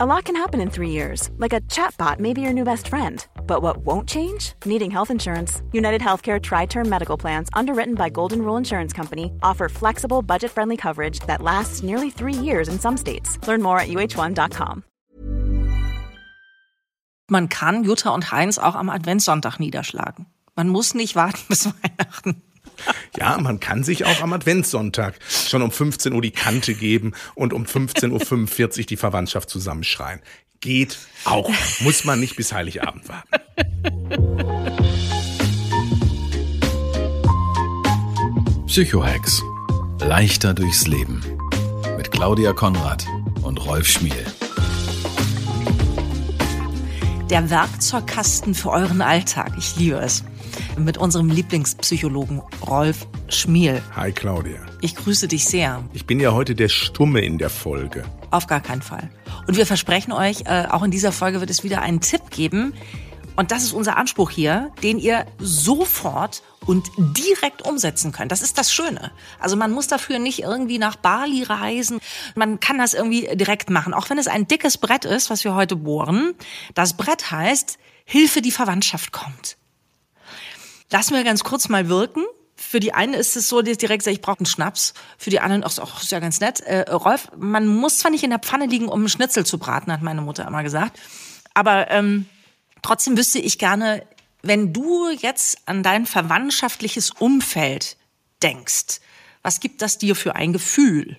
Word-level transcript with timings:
A 0.00 0.06
lot 0.06 0.26
can 0.26 0.36
happen 0.36 0.60
in 0.60 0.70
three 0.70 0.90
years, 0.90 1.28
like 1.38 1.52
a 1.52 1.60
chatbot 1.62 2.20
may 2.20 2.32
be 2.32 2.40
your 2.40 2.52
new 2.52 2.62
best 2.62 2.86
friend. 2.86 3.26
But 3.48 3.62
what 3.62 3.78
won't 3.78 4.08
change? 4.08 4.52
Needing 4.64 4.92
health 4.92 5.10
insurance. 5.10 5.60
United 5.72 6.00
Healthcare 6.00 6.40
Tri 6.40 6.66
Term 6.66 6.88
Medical 6.88 7.16
Plans, 7.16 7.48
underwritten 7.52 7.96
by 7.96 8.08
Golden 8.08 8.42
Rule 8.42 8.56
Insurance 8.56 8.92
Company, 8.92 9.32
offer 9.42 9.68
flexible, 9.68 10.22
budget 10.22 10.52
friendly 10.52 10.76
coverage 10.76 11.18
that 11.26 11.42
lasts 11.42 11.82
nearly 11.82 12.10
three 12.10 12.32
years 12.32 12.68
in 12.68 12.78
some 12.78 12.96
states. 12.96 13.44
Learn 13.48 13.60
more 13.60 13.80
at 13.80 13.88
uh1.com. 13.88 14.84
Man 17.28 17.48
kann 17.48 17.82
Jutta 17.82 18.14
und 18.14 18.30
Heinz 18.30 18.58
auch 18.58 18.76
am 18.76 18.90
Adventssonntag 18.90 19.58
niederschlagen. 19.58 20.26
Man 20.54 20.68
muss 20.68 20.94
nicht 20.94 21.16
warten 21.16 21.40
bis 21.48 21.66
Weihnachten. 21.66 22.40
Ja, 23.16 23.38
man 23.38 23.60
kann 23.60 23.84
sich 23.84 24.04
auch 24.04 24.22
am 24.22 24.32
Adventssonntag 24.32 25.14
schon 25.28 25.62
um 25.62 25.70
15 25.70 26.12
Uhr 26.12 26.22
die 26.22 26.30
Kante 26.30 26.74
geben 26.74 27.12
und 27.34 27.52
um 27.52 27.64
15.45 27.64 28.78
Uhr 28.80 28.86
die 28.86 28.96
Verwandtschaft 28.96 29.50
zusammenschreien. 29.50 30.20
Geht 30.60 30.98
auch. 31.24 31.50
Muss 31.80 32.04
man 32.04 32.18
nicht 32.18 32.36
bis 32.36 32.52
Heiligabend 32.52 33.08
warten. 33.08 33.28
Psychohex. 38.66 39.42
Leichter 40.00 40.54
durchs 40.54 40.86
Leben. 40.86 41.22
Mit 41.96 42.10
Claudia 42.10 42.52
Konrad 42.52 43.06
und 43.42 43.64
Rolf 43.64 43.86
Schmiel. 43.86 44.24
Der 47.30 47.50
Werkzeugkasten 47.50 48.54
für 48.54 48.70
euren 48.70 49.00
Alltag. 49.00 49.52
Ich 49.58 49.76
liebe 49.76 49.96
es. 49.96 50.24
Mit 50.78 50.96
unserem 50.96 51.28
Lieblingspsychologen 51.28 52.40
Rolf 52.64 53.08
Schmiel. 53.28 53.82
Hi 53.96 54.12
Claudia. 54.12 54.60
Ich 54.80 54.94
grüße 54.94 55.26
dich 55.26 55.44
sehr. 55.44 55.84
Ich 55.92 56.06
bin 56.06 56.20
ja 56.20 56.32
heute 56.32 56.54
der 56.54 56.68
Stumme 56.68 57.20
in 57.20 57.36
der 57.36 57.50
Folge. 57.50 58.04
Auf 58.30 58.46
gar 58.46 58.60
keinen 58.60 58.82
Fall. 58.82 59.10
Und 59.48 59.56
wir 59.56 59.66
versprechen 59.66 60.12
euch, 60.12 60.42
äh, 60.46 60.66
auch 60.70 60.84
in 60.84 60.92
dieser 60.92 61.10
Folge 61.10 61.40
wird 61.40 61.50
es 61.50 61.64
wieder 61.64 61.82
einen 61.82 62.00
Tipp 62.00 62.30
geben. 62.30 62.74
Und 63.34 63.50
das 63.50 63.64
ist 63.64 63.72
unser 63.72 63.96
Anspruch 63.96 64.30
hier, 64.30 64.72
den 64.82 64.98
ihr 64.98 65.26
sofort 65.38 66.42
und 66.64 66.90
direkt 66.96 67.62
umsetzen 67.62 68.12
könnt. 68.12 68.30
Das 68.30 68.42
ist 68.42 68.56
das 68.56 68.72
Schöne. 68.72 69.10
Also 69.40 69.56
man 69.56 69.72
muss 69.72 69.88
dafür 69.88 70.20
nicht 70.20 70.42
irgendwie 70.42 70.78
nach 70.78 70.96
Bali 70.96 71.42
reisen. 71.42 71.98
Man 72.36 72.60
kann 72.60 72.78
das 72.78 72.94
irgendwie 72.94 73.28
direkt 73.34 73.68
machen. 73.68 73.94
Auch 73.94 74.10
wenn 74.10 74.18
es 74.18 74.28
ein 74.28 74.46
dickes 74.46 74.78
Brett 74.78 75.04
ist, 75.04 75.28
was 75.28 75.42
wir 75.42 75.54
heute 75.54 75.74
bohren. 75.76 76.34
Das 76.74 76.96
Brett 76.96 77.32
heißt, 77.32 77.78
Hilfe, 78.04 78.42
die 78.42 78.52
Verwandtschaft 78.52 79.12
kommt. 79.12 79.57
Lass 80.90 81.10
mir 81.10 81.24
ganz 81.24 81.44
kurz 81.44 81.68
mal 81.68 81.88
wirken. 81.88 82.24
Für 82.56 82.80
die 82.80 82.92
einen 82.92 83.14
ist 83.14 83.36
es 83.36 83.48
so, 83.48 83.62
die 83.62 83.76
direkt 83.76 84.02
sagt, 84.02 84.16
ich 84.16 84.22
brauche 84.22 84.40
einen 84.40 84.46
Schnaps. 84.46 84.94
Für 85.16 85.30
die 85.30 85.40
anderen, 85.40 85.62
ach, 85.64 85.78
ach 85.80 86.02
ist 86.02 86.10
ja 86.10 86.18
ganz 86.18 86.40
nett. 86.40 86.60
Äh, 86.60 86.90
Rolf, 86.90 87.30
man 87.36 87.66
muss 87.66 87.98
zwar 87.98 88.10
nicht 88.10 88.24
in 88.24 88.30
der 88.30 88.40
Pfanne 88.40 88.66
liegen, 88.66 88.88
um 88.88 89.00
einen 89.00 89.08
Schnitzel 89.08 89.46
zu 89.46 89.58
braten, 89.58 89.92
hat 89.92 90.02
meine 90.02 90.22
Mutter 90.22 90.46
immer 90.46 90.62
gesagt. 90.62 90.98
Aber 91.54 91.90
ähm, 91.90 92.26
trotzdem 92.82 93.16
wüsste 93.16 93.38
ich 93.38 93.58
gerne, 93.58 94.04
wenn 94.42 94.72
du 94.72 95.08
jetzt 95.10 95.58
an 95.66 95.82
dein 95.82 96.06
verwandtschaftliches 96.06 97.10
Umfeld 97.10 97.96
denkst, 98.42 99.00
was 99.42 99.60
gibt 99.60 99.82
das 99.82 99.98
dir 99.98 100.16
für 100.16 100.34
ein 100.34 100.52
Gefühl? 100.52 101.16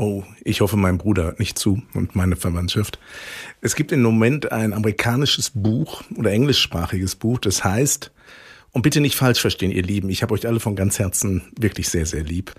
Oh, 0.00 0.24
ich 0.42 0.62
hoffe, 0.62 0.78
mein 0.78 0.96
Bruder 0.96 1.24
hört 1.24 1.40
nicht 1.40 1.58
zu 1.58 1.82
und 1.92 2.16
meine 2.16 2.34
Verwandtschaft. 2.34 2.98
Es 3.60 3.76
gibt 3.76 3.92
im 3.92 4.00
Moment 4.00 4.50
ein 4.50 4.72
amerikanisches 4.72 5.52
Buch 5.54 6.02
oder 6.16 6.32
englischsprachiges 6.32 7.16
Buch, 7.16 7.38
das 7.38 7.64
heißt 7.64 8.10
und 8.72 8.80
bitte 8.80 9.02
nicht 9.02 9.14
falsch 9.14 9.42
verstehen, 9.42 9.70
ihr 9.70 9.82
Lieben, 9.82 10.08
ich 10.08 10.22
habe 10.22 10.32
euch 10.32 10.46
alle 10.46 10.58
von 10.58 10.74
ganz 10.74 10.98
Herzen 10.98 11.42
wirklich 11.54 11.90
sehr, 11.90 12.06
sehr 12.06 12.22
lieb. 12.22 12.54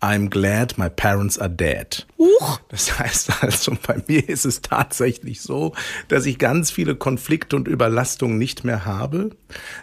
I'm 0.00 0.30
glad 0.30 0.78
my 0.78 0.88
parents 0.88 1.38
are 1.38 1.50
dead. 1.50 2.06
Uch. 2.16 2.58
Das 2.70 2.98
heißt 2.98 3.42
also, 3.42 3.76
bei 3.86 4.02
mir 4.06 4.26
ist 4.26 4.46
es 4.46 4.62
tatsächlich 4.62 5.42
so, 5.42 5.74
dass 6.08 6.24
ich 6.24 6.38
ganz 6.38 6.70
viele 6.70 6.94
Konflikte 6.94 7.56
und 7.56 7.68
Überlastungen 7.68 8.38
nicht 8.38 8.64
mehr 8.64 8.86
habe, 8.86 9.36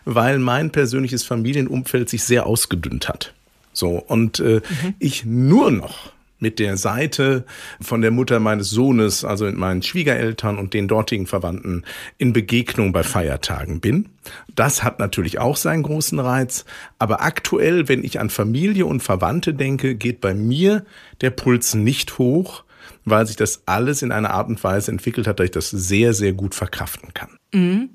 weil 0.05 0.39
mein 0.39 0.71
persönliches 0.71 1.23
Familienumfeld 1.23 2.09
sich 2.09 2.23
sehr 2.23 2.47
ausgedünnt 2.47 3.09
hat. 3.09 3.35
So, 3.73 3.89
und 3.99 4.39
äh, 4.39 4.61
mhm. 4.81 4.95
ich 4.97 5.23
nur 5.23 5.69
noch 5.69 6.14
mit 6.39 6.59
der 6.59 6.77
Seite 6.77 7.45
von 7.81 8.01
der 8.01 8.11
Mutter 8.11 8.39
meines 8.39 8.69
Sohnes, 8.69 9.23
also 9.23 9.45
mit 9.45 9.57
meinen 9.57 9.81
Schwiegereltern 9.81 10.57
und 10.57 10.73
den 10.73 10.87
dortigen 10.87 11.27
Verwandten 11.27 11.83
in 12.17 12.33
Begegnung 12.33 12.91
bei 12.91 13.03
Feiertagen 13.03 13.79
bin. 13.79 14.09
Das 14.53 14.83
hat 14.83 14.99
natürlich 14.99 15.39
auch 15.39 15.55
seinen 15.55 15.83
großen 15.83 16.19
Reiz. 16.19 16.65
Aber 16.99 17.21
aktuell, 17.21 17.87
wenn 17.87 18.03
ich 18.03 18.19
an 18.19 18.29
Familie 18.29 18.85
und 18.85 19.01
Verwandte 19.01 19.53
denke, 19.53 19.95
geht 19.95 20.21
bei 20.21 20.33
mir 20.33 20.85
der 21.21 21.29
Puls 21.29 21.73
nicht 21.73 22.17
hoch, 22.17 22.63
weil 23.05 23.25
sich 23.25 23.35
das 23.35 23.63
alles 23.65 24.01
in 24.01 24.11
einer 24.11 24.31
Art 24.31 24.49
und 24.49 24.63
Weise 24.63 24.91
entwickelt 24.91 25.27
hat, 25.27 25.39
dass 25.39 25.45
ich 25.45 25.51
das 25.51 25.69
sehr, 25.69 26.13
sehr 26.13 26.33
gut 26.33 26.55
verkraften 26.55 27.13
kann. 27.13 27.37
Mhm. 27.53 27.89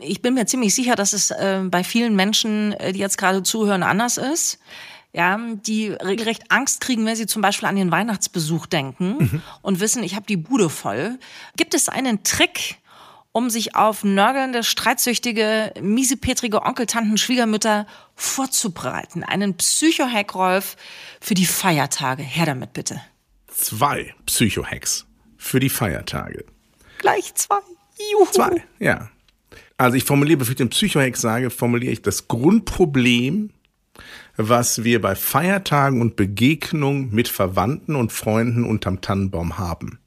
Ich 0.00 0.22
bin 0.22 0.34
mir 0.34 0.46
ziemlich 0.46 0.74
sicher, 0.74 0.94
dass 0.94 1.12
es 1.12 1.30
äh, 1.30 1.62
bei 1.68 1.82
vielen 1.82 2.14
Menschen, 2.14 2.72
äh, 2.74 2.92
die 2.92 3.00
jetzt 3.00 3.18
gerade 3.18 3.42
zuhören, 3.42 3.82
anders 3.82 4.16
ist 4.16 4.58
ja, 5.12 5.38
die 5.38 5.88
regelrecht 5.88 6.50
Angst 6.50 6.80
kriegen, 6.80 7.06
wenn 7.06 7.16
sie 7.16 7.26
zum 7.26 7.42
Beispiel 7.42 7.68
an 7.68 7.76
den 7.76 7.90
Weihnachtsbesuch 7.90 8.66
denken 8.66 9.16
mhm. 9.18 9.42
und 9.62 9.80
wissen, 9.80 10.02
ich 10.02 10.14
habe 10.14 10.26
die 10.26 10.36
Bude 10.36 10.68
voll. 10.68 11.18
Gibt 11.56 11.74
es 11.74 11.88
einen 11.88 12.22
Trick, 12.24 12.76
um 13.32 13.50
sich 13.50 13.74
auf 13.74 14.04
nörgelnde, 14.04 14.62
streitsüchtige, 14.62 15.72
miesepetrige 15.80 16.62
Onkeltanten, 16.62 17.16
Schwiegermütter 17.16 17.86
vorzubereiten? 18.14 19.24
Einen 19.24 19.56
Psycho-Hack, 19.56 20.34
Rolf, 20.34 20.76
für 21.20 21.34
die 21.34 21.46
Feiertage. 21.46 22.22
Her 22.22 22.46
damit 22.46 22.72
bitte. 22.74 23.00
Zwei 23.46 24.14
Psycho-Hacks 24.26 25.06
für 25.36 25.60
die 25.60 25.70
Feiertage. 25.70 26.44
Gleich 26.98 27.34
zwei. 27.34 27.58
Juhu. 28.12 28.30
Zwei, 28.30 28.62
ja. 28.78 29.10
Also 29.76 29.96
ich 29.96 30.04
formuliere, 30.04 30.38
bevor 30.38 30.52
ich 30.52 30.56
den 30.56 30.70
Psycho-Hack 30.70 31.16
sage, 31.16 31.50
formuliere 31.50 31.92
ich 31.92 32.02
das 32.02 32.28
Grundproblem 32.28 33.50
was 34.38 34.84
wir 34.84 35.00
bei 35.00 35.16
Feiertagen 35.16 36.00
und 36.00 36.14
Begegnungen 36.14 37.12
mit 37.12 37.26
Verwandten 37.26 37.96
und 37.96 38.12
Freunden 38.12 38.64
unterm 38.64 39.00
Tannenbaum 39.00 39.58
haben. 39.58 39.98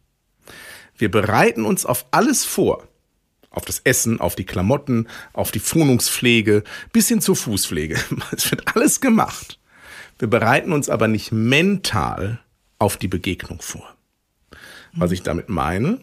Wir 0.98 1.12
bereiten 1.12 1.66
uns 1.66 1.86
auf 1.86 2.06
alles 2.12 2.46
vor. 2.46 2.88
Auf 3.50 3.66
das 3.66 3.80
Essen, 3.80 4.22
auf 4.22 4.36
die 4.36 4.46
Klamotten, 4.46 5.10
auf 5.34 5.52
die 5.52 5.62
Wohnungspflege, 5.62 6.64
bis 6.94 7.10
hin 7.10 7.20
zur 7.20 7.36
Fußpflege. 7.36 8.00
Es 8.32 8.50
wird 8.50 8.74
alles 8.74 9.02
gemacht. 9.02 9.60
Wir 10.18 10.30
bereiten 10.30 10.72
uns 10.72 10.88
aber 10.88 11.10
nicht 11.10 11.34
mental 11.34 12.40
auf 12.80 12.96
die 12.96 13.10
Begegnung 13.10 13.62
vor. 13.62 13.94
Was 14.94 15.12
ich 15.12 15.24
damit 15.24 15.50
meine, 15.50 16.00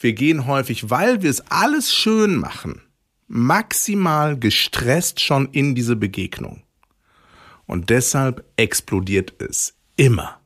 wir 0.00 0.14
gehen 0.14 0.46
häufig, 0.46 0.90
weil 0.90 1.22
wir 1.22 1.30
es 1.30 1.42
alles 1.50 1.94
schön 1.94 2.34
machen, 2.34 2.82
maximal 3.28 4.36
gestresst 4.36 5.20
schon 5.20 5.46
in 5.52 5.76
diese 5.76 5.94
Begegnung. 5.94 6.62
Und 7.70 7.88
deshalb 7.88 8.44
explodiert 8.56 9.40
es 9.40 9.74
immer. 9.94 10.40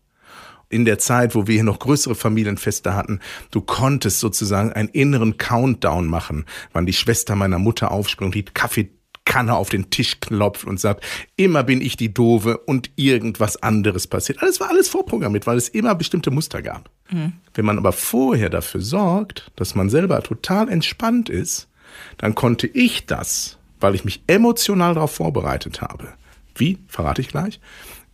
In 0.68 0.84
der 0.84 0.98
Zeit, 0.98 1.34
wo 1.34 1.46
wir 1.46 1.54
hier 1.54 1.64
noch 1.64 1.78
größere 1.78 2.14
Familienfeste 2.14 2.94
hatten, 2.94 3.20
du 3.50 3.62
konntest 3.62 4.20
sozusagen 4.20 4.74
einen 4.74 4.90
inneren 4.90 5.38
Countdown 5.38 6.06
machen, 6.06 6.44
wann 6.74 6.84
die 6.84 6.92
Schwester 6.92 7.34
meiner 7.34 7.58
Mutter 7.58 7.92
aufspringt, 7.92 8.34
die 8.34 8.44
Kaffeekanne 8.44 9.54
auf 9.54 9.70
den 9.70 9.88
Tisch 9.88 10.20
klopft 10.20 10.66
und 10.66 10.78
sagt, 10.78 11.02
immer 11.36 11.62
bin 11.62 11.80
ich 11.80 11.96
die 11.96 12.12
Dove 12.12 12.58
und 12.58 12.90
irgendwas 12.96 13.56
anderes 13.62 14.06
passiert. 14.06 14.42
Alles 14.42 14.60
war 14.60 14.68
alles 14.68 14.90
vorprogrammiert, 14.90 15.46
weil 15.46 15.56
es 15.56 15.70
immer 15.70 15.94
bestimmte 15.94 16.30
Muster 16.30 16.60
gab. 16.60 16.90
Mhm. 17.10 17.32
Wenn 17.54 17.64
man 17.64 17.78
aber 17.78 17.92
vorher 17.92 18.50
dafür 18.50 18.82
sorgt, 18.82 19.50
dass 19.56 19.74
man 19.74 19.88
selber 19.88 20.22
total 20.22 20.68
entspannt 20.68 21.30
ist, 21.30 21.68
dann 22.18 22.34
konnte 22.34 22.66
ich 22.66 23.06
das, 23.06 23.56
weil 23.80 23.94
ich 23.94 24.04
mich 24.04 24.24
emotional 24.26 24.92
darauf 24.92 25.14
vorbereitet 25.14 25.80
habe, 25.80 26.12
wie, 26.54 26.78
verrate 26.86 27.20
ich 27.20 27.28
gleich, 27.28 27.60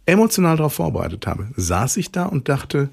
emotional 0.07 0.57
darauf 0.57 0.75
vorbereitet 0.75 1.27
habe, 1.27 1.49
saß 1.57 1.97
ich 1.97 2.11
da 2.11 2.25
und 2.25 2.49
dachte, 2.49 2.91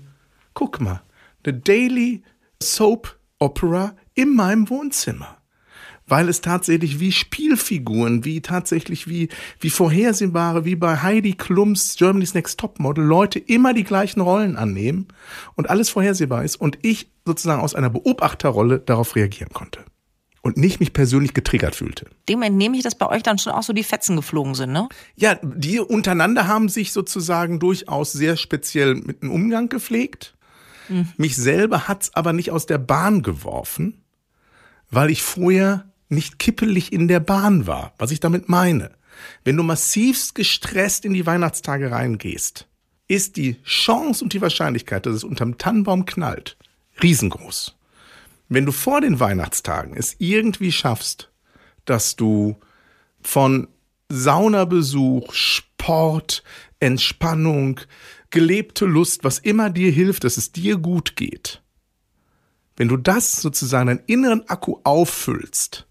guck 0.53 0.79
mal, 0.81 1.01
eine 1.43 1.57
Daily 1.57 2.23
Soap 2.61 3.17
Opera 3.39 3.95
in 4.13 4.35
meinem 4.35 4.69
Wohnzimmer. 4.69 5.38
Weil 6.09 6.29
es 6.29 6.39
tatsächlich 6.39 7.01
wie 7.01 7.11
Spielfiguren, 7.11 8.23
wie 8.23 8.41
tatsächlich 8.41 9.09
wie, 9.09 9.27
wie 9.59 9.69
vorhersehbare, 9.69 10.63
wie 10.63 10.77
bei 10.77 11.01
Heidi 11.01 11.33
Klums 11.33 11.97
Germany's 11.97 12.33
Next 12.33 12.59
Top 12.59 12.79
Model 12.79 13.03
Leute 13.03 13.39
immer 13.39 13.73
die 13.73 13.83
gleichen 13.83 14.21
Rollen 14.21 14.55
annehmen 14.55 15.07
und 15.55 15.69
alles 15.69 15.89
vorhersehbar 15.89 16.45
ist 16.45 16.55
und 16.55 16.79
ich 16.81 17.09
sozusagen 17.25 17.61
aus 17.61 17.75
einer 17.75 17.89
Beobachterrolle 17.89 18.79
darauf 18.79 19.17
reagieren 19.17 19.51
konnte 19.53 19.83
und 20.42 20.57
nicht 20.57 20.80
mich 20.80 20.94
persönlich 20.94 21.34
getriggert 21.34 21.75
fühlte. 21.75 22.07
Dem 22.30 22.42
entnehme 22.42 22.78
ich, 22.78 22.84
dass 22.84 22.95
bei 22.95 23.07
euch 23.07 23.24
dann 23.24 23.38
schon 23.38 23.54
auch 23.54 23.63
so 23.63 23.74
die 23.74 23.84
Fetzen 23.84 24.16
geflogen 24.16 24.56
sind, 24.56 24.72
ne? 24.72 24.88
Ja, 25.16 25.36
die 25.44 25.80
untereinander 25.80 26.48
haben 26.48 26.69
sich 26.69 26.92
sozusagen 26.92 27.60
durchaus 27.60 28.12
sehr 28.13 28.38
speziell 28.38 28.95
mit 28.95 29.22
einem 29.22 29.31
Umgang 29.31 29.69
gepflegt. 29.69 30.36
Mhm. 30.89 31.10
Mich 31.18 31.36
selber 31.36 31.88
hat's 31.88 32.13
aber 32.13 32.34
nicht 32.34 32.51
aus 32.51 32.66
der 32.66 32.78
Bahn 32.78 33.24
geworfen, 33.24 34.01
weil 34.89 35.10
ich 35.10 35.22
vorher 35.22 35.92
nicht 36.10 36.39
kippelig 36.39 36.94
in 36.94 37.07
der 37.07 37.19
Bahn 37.19 37.68
war. 37.68 37.94
Was 37.98 38.12
ich 38.12 38.19
damit 38.19 38.48
meine. 38.48 38.92
Wenn 39.44 39.57
du 39.57 39.63
massivst 39.63 40.36
gestresst 40.36 41.04
in 41.06 41.13
die 41.13 41.25
Weihnachtstage 41.25 41.92
reingehst, 41.92 42.68
ist 43.07 43.38
die 43.38 43.62
Chance 43.63 44.24
und 44.24 44.34
die 44.34 44.42
Wahrscheinlichkeit, 44.42 45.06
dass 45.06 45.16
es 45.16 45.24
unterm 45.24 45.57
Tannenbaum 45.57 46.06
knallt, 46.06 46.57
riesengroß. 47.01 47.76
Wenn 48.49 48.65
du 48.65 48.71
vor 48.71 49.01
den 49.01 49.19
Weihnachtstagen 49.19 49.95
es 49.95 50.15
irgendwie 50.19 50.71
schaffst, 50.71 51.31
dass 51.85 52.15
du 52.15 52.57
von 53.21 53.67
Saunabesuch, 54.09 55.33
Sport, 55.33 56.44
Entspannung, 56.79 57.81
gelebte 58.29 58.85
Lust, 58.85 59.23
was 59.23 59.39
immer 59.39 59.69
dir 59.69 59.91
hilft, 59.91 60.23
dass 60.23 60.38
es 60.38 60.51
dir 60.51 60.77
gut 60.77 61.15
geht. 61.15 61.61
Wenn 62.75 62.88
du 62.88 62.97
das 62.97 63.33
sozusagen 63.33 63.88
deinen 63.88 64.03
inneren 64.05 64.47
Akku 64.47 64.79
auffüllst, 64.83 65.88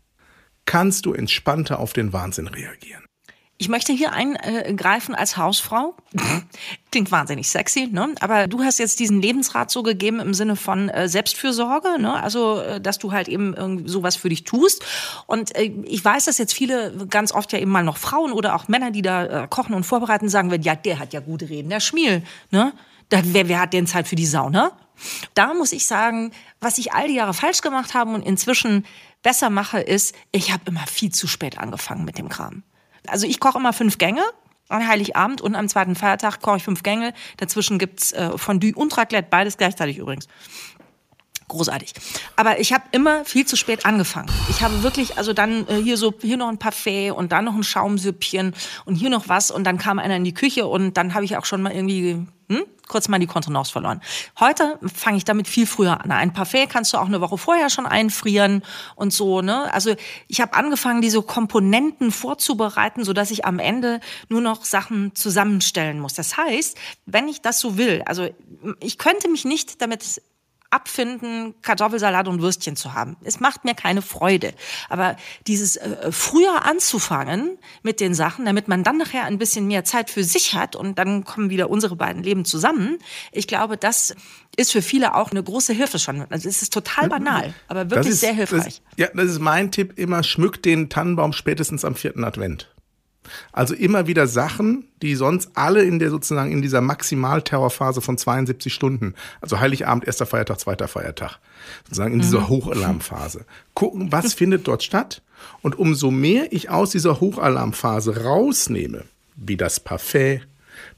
kannst 0.64 1.06
du 1.06 1.12
entspannter 1.12 1.78
auf 1.78 1.92
den 1.92 2.12
Wahnsinn 2.12 2.46
reagieren. 2.46 3.05
Ich 3.58 3.70
möchte 3.70 3.94
hier 3.94 4.12
eingreifen 4.12 5.14
als 5.14 5.38
Hausfrau. 5.38 5.94
Klingt 6.90 7.10
wahnsinnig 7.10 7.48
sexy, 7.48 7.88
ne? 7.90 8.14
Aber 8.20 8.48
du 8.48 8.62
hast 8.62 8.78
jetzt 8.78 9.00
diesen 9.00 9.22
Lebensrat 9.22 9.70
so 9.70 9.82
gegeben 9.82 10.20
im 10.20 10.34
Sinne 10.34 10.56
von 10.56 10.90
äh, 10.90 11.08
Selbstfürsorge, 11.08 11.98
ne? 11.98 12.22
Also, 12.22 12.60
äh, 12.60 12.80
dass 12.82 12.98
du 12.98 13.12
halt 13.12 13.28
eben 13.28 13.54
irgendwie 13.54 13.88
sowas 13.88 14.16
für 14.16 14.28
dich 14.28 14.44
tust. 14.44 14.84
Und 15.26 15.56
äh, 15.56 15.72
ich 15.84 16.04
weiß, 16.04 16.26
dass 16.26 16.36
jetzt 16.36 16.52
viele 16.52 17.06
ganz 17.08 17.32
oft 17.32 17.50
ja 17.52 17.58
eben 17.58 17.70
mal 17.70 17.82
noch 17.82 17.96
Frauen 17.96 18.32
oder 18.32 18.54
auch 18.56 18.68
Männer, 18.68 18.90
die 18.90 19.02
da 19.02 19.46
kochen 19.46 19.74
und 19.74 19.84
vorbereiten, 19.84 20.28
sagen 20.28 20.50
werden, 20.50 20.62
ja, 20.62 20.74
der 20.74 20.98
hat 20.98 21.14
ja 21.14 21.20
gute 21.20 21.48
Reden, 21.48 21.70
der 21.70 21.80
Schmiel, 21.80 22.22
ne? 22.50 22.74
Da, 23.08 23.20
wer, 23.24 23.48
wer 23.48 23.60
hat 23.60 23.72
denn 23.72 23.86
Zeit 23.86 24.06
für 24.06 24.16
die 24.16 24.26
Sauna? 24.26 24.72
Da 25.34 25.54
muss 25.54 25.72
ich 25.72 25.86
sagen, 25.86 26.32
was 26.60 26.76
ich 26.78 26.92
all 26.92 27.08
die 27.08 27.14
Jahre 27.14 27.34
falsch 27.34 27.62
gemacht 27.62 27.94
habe 27.94 28.12
und 28.12 28.22
inzwischen 28.22 28.84
besser 29.22 29.48
mache, 29.48 29.80
ist, 29.80 30.14
ich 30.32 30.52
habe 30.52 30.64
immer 30.66 30.86
viel 30.86 31.10
zu 31.10 31.26
spät 31.26 31.58
angefangen 31.58 32.04
mit 32.04 32.18
dem 32.18 32.28
Kram. 32.28 32.62
Also 33.08 33.26
ich 33.26 33.40
koche 33.40 33.58
immer 33.58 33.72
fünf 33.72 33.98
Gänge 33.98 34.22
an 34.68 34.86
Heiligabend 34.86 35.40
und 35.40 35.54
am 35.54 35.68
zweiten 35.68 35.94
Feiertag 35.94 36.40
koche 36.40 36.58
ich 36.58 36.64
fünf 36.64 36.82
Gänge. 36.82 37.12
Dazwischen 37.36 37.78
gibt's 37.78 38.12
äh, 38.12 38.36
Fondue 38.36 38.74
und 38.74 38.96
Raclette, 38.96 39.28
beides 39.30 39.56
gleichzeitig 39.56 39.98
übrigens. 39.98 40.26
Großartig. 41.48 41.92
Aber 42.34 42.58
ich 42.58 42.72
habe 42.72 42.82
immer 42.90 43.24
viel 43.24 43.46
zu 43.46 43.54
spät 43.54 43.86
angefangen. 43.86 44.28
Ich 44.50 44.62
habe 44.62 44.82
wirklich, 44.82 45.16
also 45.16 45.32
dann 45.32 45.66
äh, 45.68 45.80
hier 45.80 45.96
so, 45.96 46.12
hier 46.20 46.36
noch 46.36 46.48
ein 46.48 46.58
Parfait 46.58 47.12
und 47.12 47.30
dann 47.30 47.44
noch 47.44 47.54
ein 47.54 47.62
Schaumsüppchen 47.62 48.52
und 48.84 48.96
hier 48.96 49.10
noch 49.10 49.28
was 49.28 49.52
und 49.52 49.62
dann 49.62 49.78
kam 49.78 50.00
einer 50.00 50.16
in 50.16 50.24
die 50.24 50.34
Küche 50.34 50.66
und 50.66 50.96
dann 50.96 51.14
habe 51.14 51.24
ich 51.24 51.36
auch 51.36 51.44
schon 51.44 51.62
mal 51.62 51.72
irgendwie 51.72 52.26
hm, 52.48 52.64
kurz 52.86 53.08
mal 53.08 53.18
die 53.18 53.26
Kontenance 53.26 53.72
verloren. 53.72 54.00
Heute 54.38 54.78
fange 54.94 55.16
ich 55.16 55.24
damit 55.24 55.48
viel 55.48 55.66
früher 55.66 56.00
an. 56.00 56.12
Ein 56.12 56.32
Parfait 56.32 56.68
kannst 56.68 56.92
du 56.92 56.98
auch 56.98 57.06
eine 57.06 57.20
Woche 57.20 57.38
vorher 57.38 57.70
schon 57.70 57.86
einfrieren 57.86 58.62
und 58.94 59.12
so. 59.12 59.42
Ne? 59.42 59.72
Also 59.72 59.94
ich 60.28 60.40
habe 60.40 60.54
angefangen, 60.54 61.02
diese 61.02 61.22
Komponenten 61.22 62.12
vorzubereiten, 62.12 63.04
so 63.04 63.12
dass 63.12 63.30
ich 63.30 63.44
am 63.44 63.58
Ende 63.58 64.00
nur 64.28 64.40
noch 64.40 64.64
Sachen 64.64 65.14
zusammenstellen 65.14 65.98
muss. 65.98 66.14
Das 66.14 66.36
heißt, 66.36 66.76
wenn 67.04 67.28
ich 67.28 67.42
das 67.42 67.58
so 67.58 67.76
will, 67.76 68.02
also 68.06 68.28
ich 68.80 68.98
könnte 68.98 69.28
mich 69.28 69.44
nicht 69.44 69.82
damit 69.82 70.20
abfinden, 70.70 71.54
Kartoffelsalat 71.62 72.28
und 72.28 72.42
Würstchen 72.42 72.76
zu 72.76 72.94
haben. 72.94 73.16
Es 73.22 73.40
macht 73.40 73.64
mir 73.64 73.74
keine 73.74 74.02
Freude. 74.02 74.52
Aber 74.88 75.16
dieses 75.46 75.76
äh, 75.76 76.10
früher 76.10 76.64
anzufangen 76.64 77.58
mit 77.82 78.00
den 78.00 78.14
Sachen, 78.14 78.44
damit 78.44 78.68
man 78.68 78.82
dann 78.82 78.98
nachher 78.98 79.24
ein 79.24 79.38
bisschen 79.38 79.66
mehr 79.66 79.84
Zeit 79.84 80.10
für 80.10 80.24
sich 80.24 80.54
hat 80.54 80.76
und 80.76 80.98
dann 80.98 81.24
kommen 81.24 81.50
wieder 81.50 81.70
unsere 81.70 81.96
beiden 81.96 82.22
Leben 82.22 82.44
zusammen. 82.44 82.98
Ich 83.32 83.46
glaube, 83.46 83.76
das 83.76 84.14
ist 84.56 84.72
für 84.72 84.82
viele 84.82 85.14
auch 85.14 85.30
eine 85.30 85.42
große 85.42 85.72
Hilfe 85.72 85.98
schon. 85.98 86.26
Also 86.30 86.48
es 86.48 86.62
ist 86.62 86.72
total 86.72 87.08
banal, 87.08 87.54
aber 87.68 87.90
wirklich 87.90 88.14
ist, 88.14 88.20
sehr 88.20 88.32
hilfreich. 88.32 88.82
Das, 88.90 88.98
ja, 88.98 89.08
das 89.14 89.26
ist 89.26 89.40
mein 89.40 89.70
Tipp 89.70 89.98
immer, 89.98 90.22
schmückt 90.22 90.64
den 90.64 90.88
Tannenbaum 90.88 91.32
spätestens 91.32 91.84
am 91.84 91.94
vierten 91.94 92.24
Advent. 92.24 92.68
Also 93.52 93.74
immer 93.74 94.06
wieder 94.06 94.26
Sachen, 94.26 94.88
die 95.02 95.14
sonst 95.14 95.50
alle 95.54 95.82
in 95.82 95.98
der 95.98 96.10
sozusagen 96.10 96.52
in 96.52 96.62
dieser 96.62 96.80
Maximalterrorphase 96.80 98.00
von 98.00 98.18
72 98.18 98.72
Stunden, 98.72 99.14
also 99.40 99.60
Heiligabend, 99.60 100.06
erster 100.06 100.26
Feiertag, 100.26 100.60
zweiter 100.60 100.88
Feiertag, 100.88 101.38
sozusagen 101.84 102.14
in 102.14 102.20
dieser 102.20 102.40
mhm. 102.40 102.48
Hochalarmphase, 102.48 103.44
gucken, 103.74 104.12
was 104.12 104.34
findet 104.34 104.66
dort 104.68 104.82
statt. 104.82 105.22
Und 105.62 105.78
umso 105.78 106.10
mehr 106.10 106.52
ich 106.52 106.70
aus 106.70 106.90
dieser 106.90 107.20
Hochalarmphase 107.20 108.24
rausnehme, 108.24 109.04
wie 109.36 109.56
das 109.56 109.80
Parfait, 109.80 110.42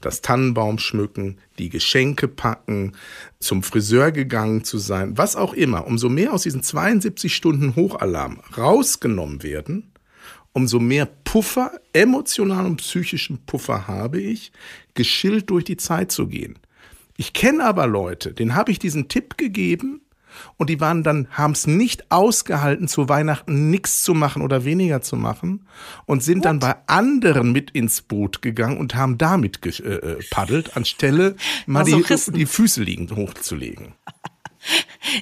das 0.01 0.21
Tannenbaum 0.21 0.79
schmücken, 0.79 1.37
die 1.57 1.69
Geschenke 1.69 2.27
packen, 2.27 2.93
zum 3.39 3.63
Friseur 3.63 4.11
gegangen 4.11 4.63
zu 4.63 4.77
sein, 4.77 5.17
was 5.17 5.35
auch 5.35 5.53
immer, 5.53 5.87
umso 5.87 6.09
mehr 6.09 6.33
aus 6.33 6.43
diesen 6.43 6.63
72 6.63 7.35
Stunden 7.35 7.75
Hochalarm 7.75 8.39
rausgenommen 8.57 9.43
werden, 9.43 9.91
umso 10.53 10.79
mehr 10.79 11.05
Puffer, 11.05 11.79
emotionalen 11.93 12.65
und 12.65 12.77
psychischen 12.77 13.45
Puffer 13.45 13.87
habe 13.87 14.19
ich, 14.19 14.51
geschillt 14.93 15.49
durch 15.49 15.63
die 15.63 15.77
Zeit 15.77 16.11
zu 16.11 16.27
gehen. 16.27 16.57
Ich 17.17 17.33
kenne 17.33 17.65
aber 17.65 17.85
Leute, 17.87 18.33
denen 18.33 18.55
habe 18.55 18.71
ich 18.71 18.79
diesen 18.79 19.09
Tipp 19.09 19.37
gegeben 19.37 20.01
und 20.57 20.69
die 20.69 20.79
waren 20.79 21.03
dann, 21.03 21.27
haben 21.31 21.53
es 21.53 21.67
nicht 21.67 22.11
ausgehalten, 22.11 22.87
zu 22.87 23.09
Weihnachten 23.09 23.69
nichts 23.69 24.03
zu 24.03 24.13
machen 24.13 24.41
oder 24.41 24.63
weniger 24.63 25.01
zu 25.01 25.15
machen 25.15 25.67
und 26.05 26.23
sind 26.23 26.39
What? 26.39 26.45
dann 26.45 26.59
bei 26.59 26.75
anderen 26.87 27.51
mit 27.51 27.71
ins 27.71 28.01
Boot 28.01 28.41
gegangen 28.41 28.77
und 28.77 28.95
haben 28.95 29.17
damit 29.17 29.61
gepaddelt, 29.61 30.67
äh, 30.67 30.71
äh, 30.71 30.75
anstelle 30.75 31.35
mal 31.65 31.83
die, 31.83 32.03
die 32.33 32.45
Füße 32.45 32.83
liegend 32.83 33.15
hochzulegen. 33.15 33.93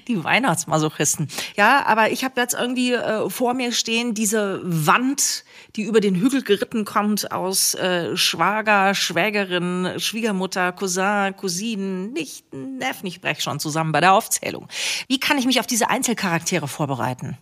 Die 0.07 0.23
Weihnachtsmasochisten. 0.23 1.29
Ja, 1.55 1.85
aber 1.85 2.11
ich 2.11 2.23
habe 2.23 2.39
jetzt 2.41 2.53
irgendwie 2.53 2.93
äh, 2.93 3.29
vor 3.29 3.53
mir 3.53 3.71
stehen 3.71 4.13
diese 4.13 4.61
Wand, 4.63 5.43
die 5.75 5.83
über 5.83 5.99
den 5.99 6.15
Hügel 6.15 6.41
geritten 6.41 6.85
kommt 6.85 7.31
aus 7.31 7.75
äh, 7.75 8.17
Schwager, 8.17 8.95
Schwägerin, 8.95 9.93
Schwiegermutter, 9.97 10.71
Cousin, 10.71 11.35
Cousinen, 11.35 12.13
Nichten, 12.13 12.77
Neffen. 12.77 13.07
Ich 13.07 13.21
brech 13.21 13.41
schon 13.41 13.59
zusammen 13.59 13.91
bei 13.91 14.01
der 14.01 14.13
Aufzählung. 14.13 14.67
Wie 15.07 15.19
kann 15.19 15.37
ich 15.37 15.45
mich 15.45 15.59
auf 15.59 15.67
diese 15.67 15.89
Einzelcharaktere 15.89 16.67
vorbereiten? 16.67 17.37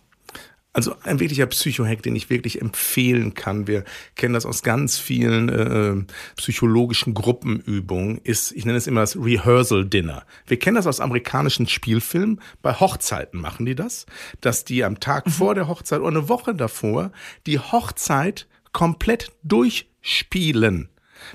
Also 0.76 0.94
ein 1.04 1.20
wirklicher 1.20 1.46
Psychohack, 1.46 2.02
den 2.02 2.14
ich 2.14 2.28
wirklich 2.28 2.60
empfehlen 2.60 3.32
kann. 3.32 3.66
Wir 3.66 3.82
kennen 4.14 4.34
das 4.34 4.44
aus 4.44 4.62
ganz 4.62 4.98
vielen 4.98 5.48
äh, 5.48 6.04
psychologischen 6.36 7.14
Gruppenübungen. 7.14 8.18
Ist, 8.24 8.52
ich 8.52 8.66
nenne 8.66 8.76
es 8.76 8.86
immer 8.86 9.00
das 9.00 9.16
Rehearsal 9.16 9.86
Dinner. 9.86 10.26
Wir 10.46 10.58
kennen 10.58 10.74
das 10.74 10.86
aus 10.86 11.00
amerikanischen 11.00 11.66
Spielfilmen. 11.66 12.42
Bei 12.60 12.74
Hochzeiten 12.74 13.40
machen 13.40 13.64
die 13.64 13.74
das, 13.74 14.04
dass 14.42 14.66
die 14.66 14.84
am 14.84 15.00
Tag 15.00 15.24
mhm. 15.24 15.30
vor 15.30 15.54
der 15.54 15.66
Hochzeit 15.66 16.00
oder 16.00 16.08
eine 16.08 16.28
Woche 16.28 16.54
davor 16.54 17.10
die 17.46 17.58
Hochzeit 17.58 18.46
komplett 18.72 19.32
durchspielen. 19.44 20.90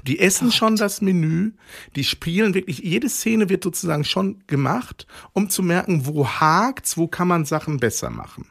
Die 0.05 0.19
essen 0.19 0.49
Gott. 0.49 0.55
schon 0.55 0.75
das 0.75 1.01
Menü, 1.01 1.53
die 1.95 2.03
spielen 2.03 2.53
wirklich, 2.53 2.77
jede 2.77 3.09
Szene 3.09 3.49
wird 3.49 3.63
sozusagen 3.63 4.03
schon 4.03 4.43
gemacht, 4.45 5.07
um 5.33 5.49
zu 5.49 5.63
merken, 5.63 6.05
wo 6.05 6.27
hakt's, 6.27 6.95
wo 6.95 7.07
kann 7.07 7.27
man 7.27 7.45
Sachen 7.45 7.77
besser 7.77 8.11
machen. 8.11 8.50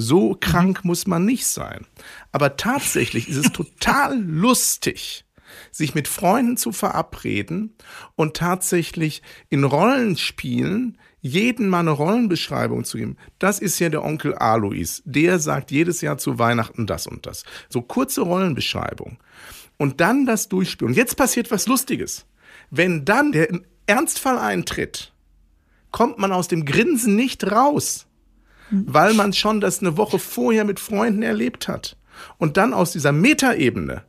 So 0.00 0.36
krank 0.40 0.84
muss 0.84 1.08
man 1.08 1.24
nicht 1.24 1.44
sein. 1.44 1.84
Aber 2.30 2.56
tatsächlich 2.56 3.28
ist 3.28 3.36
es 3.36 3.52
total 3.52 4.18
lustig, 4.22 5.24
sich 5.72 5.94
mit 5.96 6.06
Freunden 6.06 6.56
zu 6.56 6.70
verabreden 6.70 7.74
und 8.14 8.36
tatsächlich 8.36 9.22
in 9.50 9.64
Rollenspielen 9.64 10.98
jeden 11.20 11.68
mal 11.68 11.80
eine 11.80 11.90
Rollenbeschreibung 11.90 12.84
zu 12.84 12.96
geben. 12.96 13.16
Das 13.40 13.58
ist 13.58 13.80
ja 13.80 13.88
der 13.88 14.04
Onkel 14.04 14.34
Alois. 14.36 15.02
Der 15.04 15.40
sagt 15.40 15.72
jedes 15.72 16.00
Jahr 16.00 16.16
zu 16.16 16.38
Weihnachten 16.38 16.86
das 16.86 17.08
und 17.08 17.26
das. 17.26 17.42
So 17.68 17.82
kurze 17.82 18.20
Rollenbeschreibung. 18.20 19.18
Und 19.78 20.00
dann 20.00 20.26
das 20.26 20.48
durchspielen. 20.48 20.92
Und 20.92 20.96
jetzt 20.96 21.16
passiert 21.16 21.50
was 21.50 21.66
Lustiges. 21.66 22.24
Wenn 22.70 23.04
dann 23.04 23.32
der 23.32 23.48
Ernstfall 23.86 24.38
eintritt, 24.38 25.12
kommt 25.90 26.18
man 26.18 26.30
aus 26.30 26.46
dem 26.46 26.64
Grinsen 26.64 27.16
nicht 27.16 27.50
raus 27.50 28.07
weil 28.70 29.14
man 29.14 29.32
schon 29.32 29.60
das 29.60 29.80
eine 29.80 29.96
Woche 29.96 30.18
vorher 30.18 30.64
mit 30.64 30.80
Freunden 30.80 31.22
erlebt 31.22 31.68
hat. 31.68 31.96
Und 32.38 32.56
dann 32.56 32.74
aus 32.74 32.92
dieser 32.92 33.12
Metaebene 33.12 34.02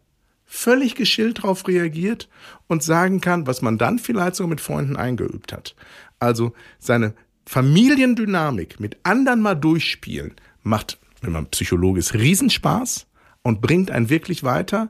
völlig 0.45 0.95
geschillt 0.95 1.39
darauf 1.39 1.67
reagiert 1.67 2.27
und 2.67 2.81
sagen 2.81 3.21
kann, 3.21 3.45
was 3.45 3.61
man 3.61 3.77
dann 3.77 3.99
vielleicht 3.99 4.35
sogar 4.35 4.49
mit 4.49 4.61
Freunden 4.61 4.95
eingeübt 4.95 5.53
hat. 5.53 5.75
Also 6.17 6.53
seine 6.79 7.13
Familiendynamik 7.45 8.79
mit 8.79 8.97
anderen 9.03 9.41
mal 9.41 9.55
durchspielen 9.55 10.33
macht, 10.63 10.99
wenn 11.21 11.31
man 11.31 11.47
Psychologe 11.47 11.99
ist, 11.99 12.13
Riesenspaß 12.13 13.07
und 13.43 13.61
bringt 13.61 13.91
einen 13.91 14.09
wirklich 14.09 14.43
weiter. 14.43 14.89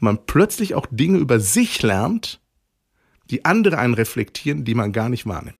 Man 0.00 0.24
plötzlich 0.26 0.74
auch 0.74 0.86
Dinge 0.90 1.18
über 1.18 1.40
sich 1.40 1.82
lernt, 1.82 2.40
die 3.30 3.44
andere 3.44 3.78
einen 3.78 3.94
reflektieren, 3.94 4.64
die 4.64 4.74
man 4.74 4.92
gar 4.92 5.08
nicht 5.08 5.26
wahrnimmt. 5.26 5.59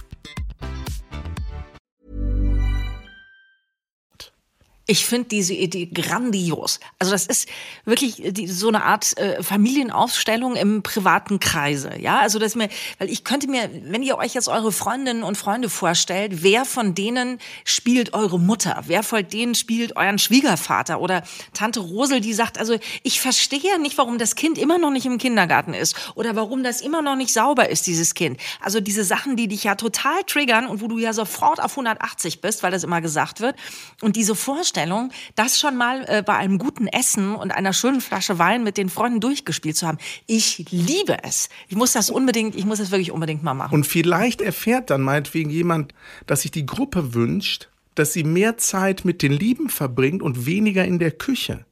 Ich 4.91 5.05
finde 5.05 5.29
diese 5.29 5.53
Idee 5.53 5.85
grandios. 5.85 6.81
Also 6.99 7.13
das 7.13 7.25
ist 7.25 7.47
wirklich 7.85 8.21
die, 8.33 8.45
so 8.47 8.67
eine 8.67 8.83
Art 8.83 9.17
äh, 9.17 9.41
Familienaufstellung 9.41 10.57
im 10.57 10.83
privaten 10.83 11.39
Kreise. 11.39 11.97
Ja, 11.97 12.19
also 12.19 12.39
dass 12.39 12.55
mir, 12.55 12.67
weil 12.99 13.09
ich 13.09 13.23
könnte 13.23 13.49
mir, 13.49 13.69
wenn 13.85 14.03
ihr 14.03 14.17
euch 14.17 14.33
jetzt 14.33 14.49
eure 14.49 14.73
Freundinnen 14.73 15.23
und 15.23 15.37
Freunde 15.37 15.69
vorstellt, 15.69 16.43
wer 16.43 16.65
von 16.65 16.93
denen 16.93 17.39
spielt 17.63 18.13
eure 18.13 18.37
Mutter? 18.37 18.83
Wer 18.87 19.01
von 19.01 19.25
denen 19.25 19.55
spielt 19.55 19.95
euren 19.95 20.19
Schwiegervater? 20.19 20.99
Oder 20.99 21.23
Tante 21.53 21.79
Rosel, 21.79 22.19
die 22.19 22.33
sagt, 22.33 22.57
also 22.57 22.77
ich 23.01 23.21
verstehe 23.21 23.79
nicht, 23.79 23.97
warum 23.97 24.17
das 24.17 24.35
Kind 24.35 24.57
immer 24.57 24.77
noch 24.77 24.91
nicht 24.91 25.05
im 25.05 25.19
Kindergarten 25.19 25.73
ist 25.73 25.95
oder 26.15 26.35
warum 26.35 26.63
das 26.63 26.81
immer 26.81 27.01
noch 27.01 27.15
nicht 27.15 27.31
sauber 27.31 27.69
ist, 27.69 27.87
dieses 27.87 28.13
Kind. 28.13 28.41
Also 28.59 28.81
diese 28.81 29.05
Sachen, 29.05 29.37
die 29.37 29.47
dich 29.47 29.63
ja 29.63 29.75
total 29.75 30.21
triggern 30.25 30.67
und 30.67 30.81
wo 30.81 30.89
du 30.89 30.97
ja 30.97 31.13
sofort 31.13 31.63
auf 31.63 31.71
180 31.71 32.41
bist, 32.41 32.61
weil 32.61 32.71
das 32.71 32.83
immer 32.83 32.99
gesagt 32.99 33.39
wird. 33.39 33.55
Und 34.01 34.17
diese 34.17 34.35
Vorstellung, 34.35 34.80
Vorstellung, 34.81 35.11
das 35.35 35.59
schon 35.59 35.77
mal 35.77 36.05
äh, 36.07 36.23
bei 36.23 36.35
einem 36.35 36.57
guten 36.57 36.87
Essen 36.87 37.35
und 37.35 37.51
einer 37.51 37.73
schönen 37.73 38.01
Flasche 38.01 38.39
Wein 38.39 38.63
mit 38.63 38.77
den 38.77 38.89
Freunden 38.89 39.19
durchgespielt 39.19 39.77
zu 39.77 39.87
haben. 39.87 39.97
Ich 40.27 40.65
liebe 40.71 41.23
es. 41.23 41.49
Ich 41.67 41.75
muss 41.75 41.93
das 41.93 42.09
unbedingt, 42.09 42.55
ich 42.55 42.65
muss 42.65 42.79
das 42.79 42.91
wirklich 42.91 43.11
unbedingt 43.11 43.43
mal 43.43 43.53
machen. 43.53 43.73
Und 43.73 43.85
vielleicht 43.85 44.41
erfährt 44.41 44.89
dann 44.89 45.01
meinetwegen 45.01 45.49
jemand, 45.49 45.93
dass 46.25 46.41
sich 46.41 46.51
die 46.51 46.65
Gruppe 46.65 47.13
wünscht, 47.13 47.69
dass 47.95 48.13
sie 48.13 48.23
mehr 48.23 48.57
Zeit 48.57 49.05
mit 49.05 49.21
den 49.21 49.33
Lieben 49.33 49.69
verbringt 49.69 50.23
und 50.23 50.45
weniger 50.45 50.85
in 50.85 50.97
der 50.97 51.11
Küche. 51.11 51.65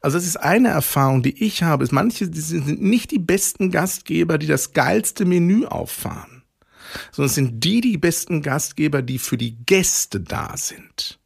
Also 0.00 0.16
das 0.16 0.26
ist 0.26 0.36
eine 0.36 0.68
Erfahrung, 0.68 1.22
die 1.22 1.44
ich 1.44 1.62
habe. 1.62 1.86
Manche 1.90 2.32
sind 2.32 2.82
nicht 2.82 3.10
die 3.10 3.18
besten 3.18 3.70
Gastgeber, 3.70 4.38
die 4.38 4.46
das 4.46 4.72
geilste 4.72 5.24
Menü 5.24 5.66
auffahren, 5.66 6.42
sondern 7.12 7.28
es 7.28 7.34
sind 7.34 7.64
die 7.64 7.80
die 7.80 7.98
besten 7.98 8.42
Gastgeber, 8.42 9.02
die 9.02 9.18
für 9.18 9.36
die 9.36 9.56
Gäste 9.64 10.20
da 10.20 10.56
sind. 10.56 11.21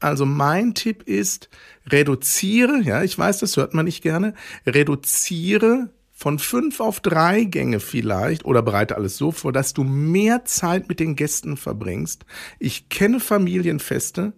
Also 0.00 0.26
mein 0.26 0.74
Tipp 0.74 1.02
ist, 1.04 1.48
reduziere, 1.86 2.80
ja, 2.82 3.02
ich 3.02 3.18
weiß, 3.18 3.38
das 3.38 3.56
hört 3.56 3.74
man 3.74 3.84
nicht 3.84 4.02
gerne, 4.02 4.34
reduziere 4.66 5.90
von 6.12 6.38
fünf 6.38 6.78
auf 6.78 7.00
drei 7.00 7.42
Gänge 7.44 7.80
vielleicht 7.80 8.44
oder 8.44 8.62
bereite 8.62 8.96
alles 8.96 9.16
so 9.16 9.32
vor, 9.32 9.52
dass 9.52 9.74
du 9.74 9.82
mehr 9.82 10.44
Zeit 10.44 10.88
mit 10.88 11.00
den 11.00 11.16
Gästen 11.16 11.56
verbringst. 11.56 12.24
Ich 12.60 12.88
kenne 12.88 13.18
Familienfeste, 13.18 14.32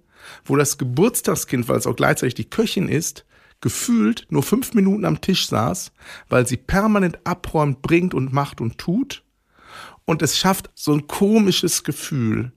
wo 0.46 0.56
das 0.56 0.78
Geburtstagskind, 0.78 1.68
weil 1.68 1.76
es 1.76 1.86
auch 1.86 1.96
gleichzeitig 1.96 2.34
die 2.34 2.48
Köchin 2.48 2.88
ist, 2.88 3.26
gefühlt 3.60 4.26
nur 4.30 4.42
fünf 4.42 4.74
Minuten 4.74 5.04
am 5.04 5.20
Tisch 5.20 5.46
saß, 5.46 5.92
weil 6.28 6.46
sie 6.46 6.56
permanent 6.56 7.18
abräumt, 7.24 7.82
bringt 7.82 8.14
und 8.14 8.32
macht 8.32 8.60
und 8.60 8.78
tut. 8.78 9.22
Und 10.06 10.22
es 10.22 10.38
schafft 10.38 10.70
so 10.74 10.92
ein 10.92 11.06
komisches 11.06 11.84
Gefühl, 11.84 12.52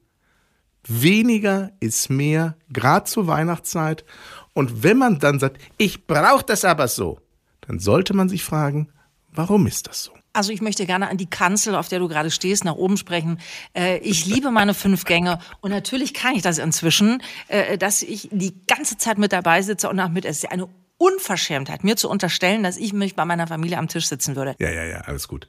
Weniger 0.88 1.72
ist 1.79 2.10
mehr, 2.10 2.56
gerade 2.70 3.06
zur 3.06 3.27
Weihnachtszeit. 3.27 4.06
Und 4.53 4.84
wenn 4.84 4.98
man 4.98 5.20
dann 5.20 5.39
sagt, 5.39 5.62
ich 5.77 6.08
brauche 6.08 6.44
das 6.44 6.65
aber 6.65 6.88
so, 6.88 7.20
dann 7.62 7.79
sollte 7.79 8.13
man 8.13 8.29
sich 8.29 8.44
fragen, 8.44 8.89
warum 9.32 9.67
ist 9.67 9.88
das 9.88 10.03
so? 10.03 10.13
Also 10.34 10.51
ich 10.51 10.62
möchte 10.62 10.86
gerne 10.86 11.10
an 11.10 11.17
die 11.17 11.29
Kanzel, 11.29 11.75
auf 11.75 11.89
der 11.89 12.00
du 12.00 12.08
gerade 12.08 12.29
stehst, 12.29 12.63
nach 12.63 12.75
oben 12.75 12.98
sprechen. 12.98 13.39
Äh, 13.74 13.98
ich 14.00 14.27
liebe 14.27 14.51
meine 14.51 14.75
fünf 14.75 15.03
Gänge 15.03 15.39
und 15.62 15.72
natürlich 15.72 16.13
kann 16.13 16.36
ich 16.36 16.44
das 16.44 16.60
inzwischen, 16.60 17.24
äh, 17.48 17.77
dass 17.77 18.03
ich 18.03 18.29
die 18.32 18.53
ganze 18.67 18.98
Zeit 18.98 19.17
mit 19.17 19.34
dabei 19.34 19.63
sitze 19.63 19.89
und 19.89 19.96
nach 19.96 20.10
mit 20.10 20.25
esse. 20.25 20.51
Eine 20.51 20.70
Unverschämtheit, 20.97 21.83
mir 21.83 21.95
zu 21.95 22.09
unterstellen, 22.09 22.63
dass 22.63 22.77
ich 22.77 22.91
mich 22.91 23.15
bei 23.15 23.23
meiner 23.23 23.47
Familie 23.47 23.77
am 23.77 23.87
Tisch 23.87 24.07
sitzen 24.07 24.35
würde. 24.35 24.55
Ja, 24.59 24.71
ja, 24.71 24.83
ja, 24.83 25.01
alles 25.01 25.27
gut. 25.27 25.47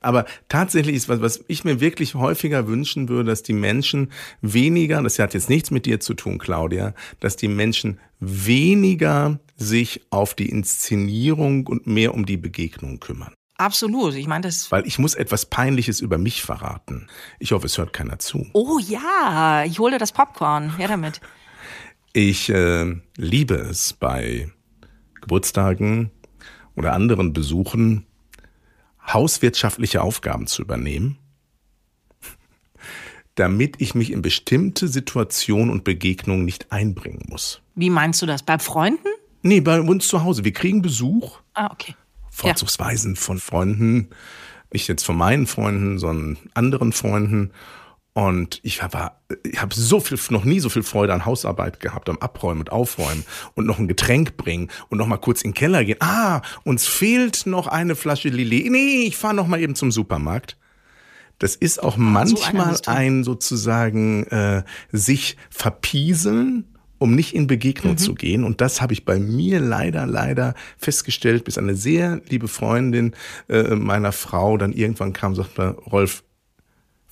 Aber 0.00 0.24
tatsächlich 0.48 0.94
ist 0.94 1.08
was, 1.08 1.20
was 1.20 1.44
ich 1.48 1.64
mir 1.64 1.80
wirklich 1.80 2.14
häufiger 2.14 2.68
wünschen 2.68 3.08
würde, 3.08 3.30
dass 3.30 3.42
die 3.42 3.54
Menschen 3.54 4.12
weniger, 4.40 5.02
das 5.02 5.18
hat 5.18 5.34
jetzt 5.34 5.50
nichts 5.50 5.70
mit 5.70 5.86
dir 5.86 5.98
zu 5.98 6.14
tun, 6.14 6.38
Claudia, 6.38 6.94
dass 7.18 7.36
die 7.36 7.48
Menschen 7.48 7.98
weniger 8.20 9.40
sich 9.56 10.02
auf 10.10 10.34
die 10.34 10.48
Inszenierung 10.48 11.66
und 11.66 11.86
mehr 11.86 12.14
um 12.14 12.24
die 12.24 12.36
Begegnung 12.36 13.00
kümmern. 13.00 13.34
Absolut. 13.56 14.14
Ich 14.14 14.26
meine, 14.26 14.42
das. 14.42 14.70
Weil 14.72 14.86
ich 14.86 14.98
muss 14.98 15.14
etwas 15.14 15.46
Peinliches 15.46 16.00
über 16.00 16.18
mich 16.18 16.42
verraten. 16.42 17.08
Ich 17.38 17.52
hoffe, 17.52 17.66
es 17.66 17.78
hört 17.78 17.92
keiner 17.92 18.18
zu. 18.18 18.46
Oh 18.52 18.78
ja, 18.80 19.64
ich 19.64 19.78
hole 19.78 19.98
das 19.98 20.12
Popcorn. 20.12 20.76
Her 20.76 20.88
damit. 20.88 21.20
Ich 22.12 22.48
äh, 22.48 22.96
liebe 23.16 23.54
es 23.54 23.92
bei 23.92 24.50
Geburtstagen 25.24 26.10
oder 26.76 26.92
anderen 26.92 27.32
Besuchen 27.32 28.06
hauswirtschaftliche 29.06 30.02
Aufgaben 30.02 30.46
zu 30.46 30.62
übernehmen, 30.62 31.18
damit 33.34 33.80
ich 33.80 33.94
mich 33.94 34.12
in 34.12 34.22
bestimmte 34.22 34.86
Situationen 34.86 35.70
und 35.70 35.84
Begegnungen 35.84 36.44
nicht 36.44 36.72
einbringen 36.72 37.22
muss. 37.28 37.62
Wie 37.74 37.90
meinst 37.90 38.20
du 38.22 38.26
das? 38.26 38.42
Bei 38.42 38.58
Freunden? 38.58 39.08
Nee, 39.42 39.60
bei 39.60 39.80
uns 39.80 40.08
zu 40.08 40.22
Hause. 40.22 40.44
Wir 40.44 40.52
kriegen 40.52 40.82
Besuch. 40.82 41.40
Ah, 41.54 41.70
okay. 41.72 41.94
Vorzugsweisen 42.30 43.14
ja. 43.14 43.20
von 43.20 43.38
Freunden. 43.38 44.08
Nicht 44.72 44.88
jetzt 44.88 45.04
von 45.04 45.16
meinen 45.16 45.46
Freunden, 45.46 45.98
sondern 45.98 46.38
anderen 46.54 46.92
Freunden. 46.92 47.50
Und 48.14 48.60
ich 48.62 48.80
habe 48.80 49.10
ich 49.42 49.60
hab 49.60 49.74
so 49.74 49.98
viel, 49.98 50.18
noch 50.30 50.44
nie 50.44 50.60
so 50.60 50.68
viel 50.68 50.84
Freude 50.84 51.12
an 51.12 51.26
Hausarbeit 51.26 51.80
gehabt, 51.80 52.08
am 52.08 52.18
Abräumen 52.18 52.60
und 52.60 52.70
Aufräumen 52.70 53.24
und 53.54 53.66
noch 53.66 53.80
ein 53.80 53.88
Getränk 53.88 54.36
bringen 54.36 54.68
und 54.88 54.98
noch 54.98 55.08
mal 55.08 55.16
kurz 55.16 55.42
in 55.42 55.50
den 55.50 55.54
Keller 55.54 55.84
gehen. 55.84 55.96
Ah, 55.98 56.40
uns 56.62 56.86
fehlt 56.86 57.44
noch 57.46 57.66
eine 57.66 57.96
Flasche 57.96 58.28
Lillet. 58.28 58.70
Nee, 58.70 59.04
ich 59.06 59.16
fahre 59.16 59.34
noch 59.34 59.48
mal 59.48 59.60
eben 59.60 59.74
zum 59.74 59.90
Supermarkt. 59.90 60.56
Das 61.40 61.56
ist 61.56 61.82
auch 61.82 61.96
manchmal 61.96 62.76
so 62.76 62.82
ein 62.86 63.24
sozusagen 63.24 64.24
äh, 64.28 64.62
sich 64.92 65.36
verpieseln, 65.50 66.66
um 66.98 67.16
nicht 67.16 67.34
in 67.34 67.48
Begegnung 67.48 67.94
mhm. 67.94 67.98
zu 67.98 68.14
gehen. 68.14 68.44
Und 68.44 68.60
das 68.60 68.80
habe 68.80 68.92
ich 68.92 69.04
bei 69.04 69.18
mir 69.18 69.58
leider, 69.58 70.06
leider 70.06 70.54
festgestellt, 70.78 71.42
bis 71.42 71.58
eine 71.58 71.74
sehr 71.74 72.20
liebe 72.28 72.46
Freundin 72.46 73.16
äh, 73.48 73.74
meiner 73.74 74.12
Frau 74.12 74.56
dann 74.56 74.72
irgendwann 74.72 75.12
kam 75.12 75.32
und 75.32 75.36
sagte, 75.36 75.70
Rolf, 75.90 76.22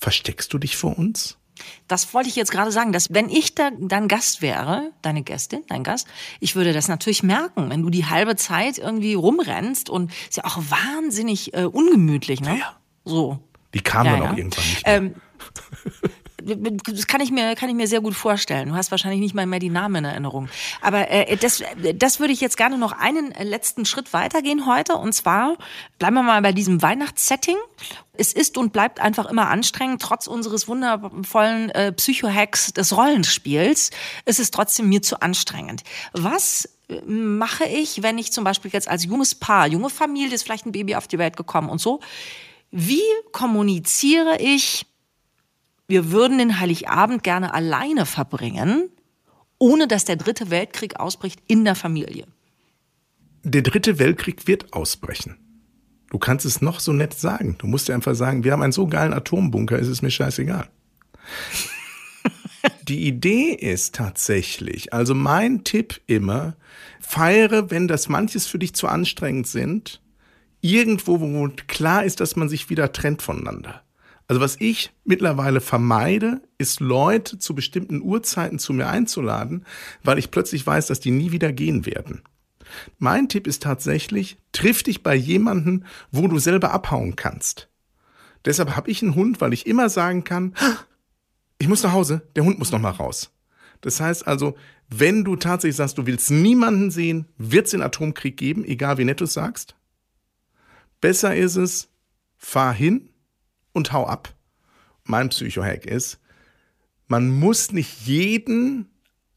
Versteckst 0.02 0.52
du 0.52 0.58
dich 0.58 0.76
vor 0.76 0.98
uns? 0.98 1.38
Das 1.86 2.12
wollte 2.12 2.28
ich 2.28 2.34
jetzt 2.34 2.50
gerade 2.50 2.72
sagen, 2.72 2.90
dass 2.90 3.14
wenn 3.14 3.28
ich 3.28 3.54
da 3.54 3.70
dein 3.78 4.08
Gast 4.08 4.42
wäre, 4.42 4.90
deine 5.00 5.22
Gästin, 5.22 5.62
dein 5.68 5.84
Gast, 5.84 6.08
ich 6.40 6.56
würde 6.56 6.72
das 6.72 6.88
natürlich 6.88 7.22
merken, 7.22 7.70
wenn 7.70 7.82
du 7.82 7.88
die 7.88 8.06
halbe 8.06 8.34
Zeit 8.34 8.78
irgendwie 8.78 9.14
rumrennst 9.14 9.88
und 9.88 10.10
ist 10.28 10.38
ja 10.38 10.44
auch 10.44 10.56
wahnsinnig 10.56 11.54
äh, 11.54 11.66
ungemütlich, 11.66 12.40
ne? 12.40 12.58
Ja. 12.58 12.76
So. 13.04 13.38
Die 13.74 13.80
kam 13.80 14.06
ja, 14.06 14.12
dann 14.16 14.22
ja. 14.22 14.32
auch 14.32 14.36
irgendwann 14.36 14.64
nicht 14.64 14.86
mehr. 14.86 14.96
Ähm, 14.96 15.14
das 16.44 17.06
kann 17.06 17.20
ich 17.20 17.30
mir 17.30 17.54
kann 17.54 17.68
ich 17.68 17.74
mir 17.74 17.86
sehr 17.86 18.00
gut 18.00 18.14
vorstellen. 18.14 18.68
Du 18.68 18.74
hast 18.74 18.90
wahrscheinlich 18.90 19.20
nicht 19.20 19.34
mal 19.34 19.46
mehr 19.46 19.58
die 19.58 19.70
Namen 19.70 19.96
in 19.96 20.04
Erinnerung. 20.04 20.48
Aber 20.80 21.10
äh, 21.10 21.36
das 21.36 21.62
das 21.94 22.20
würde 22.20 22.32
ich 22.32 22.40
jetzt 22.40 22.56
gerne 22.56 22.78
noch 22.78 22.92
einen 22.92 23.32
letzten 23.42 23.84
Schritt 23.84 24.12
weitergehen 24.12 24.66
heute 24.66 24.94
und 24.94 25.12
zwar 25.12 25.56
bleiben 25.98 26.14
wir 26.14 26.22
mal 26.22 26.42
bei 26.42 26.52
diesem 26.52 26.82
Weihnachtssetting. 26.82 27.56
Es 28.14 28.32
ist 28.32 28.58
und 28.58 28.72
bleibt 28.72 29.00
einfach 29.00 29.26
immer 29.26 29.48
anstrengend, 29.48 30.02
trotz 30.02 30.26
unseres 30.26 30.68
wundervollen 30.68 31.70
äh, 31.70 31.92
Psycho-Hacks 31.92 32.74
des 32.74 32.94
Rollenspiels. 32.96 33.90
Ist 34.26 34.38
es 34.38 34.50
trotzdem 34.50 34.88
mir 34.88 35.00
zu 35.00 35.22
anstrengend. 35.22 35.82
Was 36.12 36.68
äh, 36.88 37.00
mache 37.06 37.64
ich, 37.64 38.02
wenn 38.02 38.18
ich 38.18 38.32
zum 38.32 38.44
Beispiel 38.44 38.70
jetzt 38.72 38.88
als 38.88 39.04
junges 39.04 39.34
Paar, 39.34 39.66
junge 39.66 39.90
Familie, 39.90 40.34
ist 40.34 40.42
vielleicht 40.42 40.66
ein 40.66 40.72
Baby 40.72 40.96
auf 40.96 41.08
die 41.08 41.18
Welt 41.18 41.36
gekommen 41.36 41.70
und 41.70 41.80
so, 41.80 42.00
wie 42.70 43.02
kommuniziere 43.32 44.38
ich 44.40 44.86
wir 45.92 46.10
würden 46.10 46.38
den 46.38 46.58
Heiligabend 46.58 47.22
gerne 47.22 47.52
alleine 47.52 48.06
verbringen, 48.06 48.88
ohne 49.58 49.86
dass 49.86 50.06
der 50.06 50.16
dritte 50.16 50.48
Weltkrieg 50.48 50.98
ausbricht 50.98 51.42
in 51.48 51.66
der 51.66 51.74
Familie. 51.74 52.24
Der 53.42 53.60
dritte 53.60 53.98
Weltkrieg 53.98 54.46
wird 54.46 54.72
ausbrechen. 54.72 55.36
Du 56.08 56.18
kannst 56.18 56.46
es 56.46 56.62
noch 56.62 56.80
so 56.80 56.94
nett 56.94 57.12
sagen. 57.12 57.56
Du 57.58 57.66
musst 57.66 57.88
dir 57.88 57.94
einfach 57.94 58.14
sagen, 58.14 58.42
wir 58.42 58.52
haben 58.52 58.62
einen 58.62 58.72
so 58.72 58.86
geilen 58.86 59.12
Atombunker, 59.12 59.78
ist 59.78 59.88
es 59.88 60.00
mir 60.00 60.10
scheißegal. 60.10 60.66
Die 62.88 63.06
Idee 63.06 63.52
ist 63.52 63.94
tatsächlich, 63.94 64.94
also 64.94 65.14
mein 65.14 65.62
Tipp 65.62 66.00
immer, 66.06 66.56
feiere, 67.00 67.70
wenn 67.70 67.86
das 67.86 68.08
manches 68.08 68.46
für 68.46 68.58
dich 68.58 68.72
zu 68.72 68.88
anstrengend 68.88 69.46
sind, 69.46 70.00
irgendwo, 70.62 71.20
wo 71.20 71.50
klar 71.66 72.02
ist, 72.02 72.20
dass 72.20 72.34
man 72.34 72.48
sich 72.48 72.70
wieder 72.70 72.92
trennt 72.92 73.20
voneinander. 73.20 73.82
Also 74.32 74.40
was 74.40 74.56
ich 74.60 74.94
mittlerweile 75.04 75.60
vermeide, 75.60 76.40
ist 76.56 76.80
Leute 76.80 77.38
zu 77.38 77.54
bestimmten 77.54 78.00
Uhrzeiten 78.00 78.58
zu 78.58 78.72
mir 78.72 78.88
einzuladen, 78.88 79.66
weil 80.02 80.16
ich 80.16 80.30
plötzlich 80.30 80.66
weiß, 80.66 80.86
dass 80.86 81.00
die 81.00 81.10
nie 81.10 81.32
wieder 81.32 81.52
gehen 81.52 81.84
werden. 81.84 82.22
Mein 82.98 83.28
Tipp 83.28 83.46
ist 83.46 83.62
tatsächlich, 83.62 84.38
triff 84.52 84.82
dich 84.82 85.02
bei 85.02 85.14
jemanden, 85.14 85.84
wo 86.12 86.28
du 86.28 86.38
selber 86.38 86.72
abhauen 86.72 87.14
kannst. 87.14 87.68
Deshalb 88.46 88.74
habe 88.74 88.90
ich 88.90 89.02
einen 89.02 89.16
Hund, 89.16 89.42
weil 89.42 89.52
ich 89.52 89.66
immer 89.66 89.90
sagen 89.90 90.24
kann, 90.24 90.54
ich 91.58 91.68
muss 91.68 91.82
nach 91.82 91.92
Hause, 91.92 92.22
der 92.34 92.44
Hund 92.44 92.58
muss 92.58 92.72
noch 92.72 92.80
mal 92.80 92.88
raus. 92.88 93.34
Das 93.82 94.00
heißt 94.00 94.26
also, 94.26 94.56
wenn 94.88 95.24
du 95.24 95.36
tatsächlich 95.36 95.76
sagst, 95.76 95.98
du 95.98 96.06
willst 96.06 96.30
niemanden 96.30 96.90
sehen, 96.90 97.26
wird 97.36 97.66
es 97.66 97.72
den 97.72 97.82
Atomkrieg 97.82 98.38
geben, 98.38 98.64
egal 98.64 98.96
wie 98.96 99.04
nett 99.04 99.20
du 99.20 99.26
sagst. 99.26 99.76
Besser 101.02 101.36
ist 101.36 101.56
es, 101.56 101.90
fahr 102.38 102.72
hin, 102.72 103.10
und 103.72 103.92
hau 103.92 104.06
ab. 104.06 104.34
Mein 105.04 105.30
Psychohack 105.30 105.86
ist, 105.86 106.20
man 107.08 107.30
muss 107.30 107.72
nicht 107.72 108.06
jeden 108.06 108.88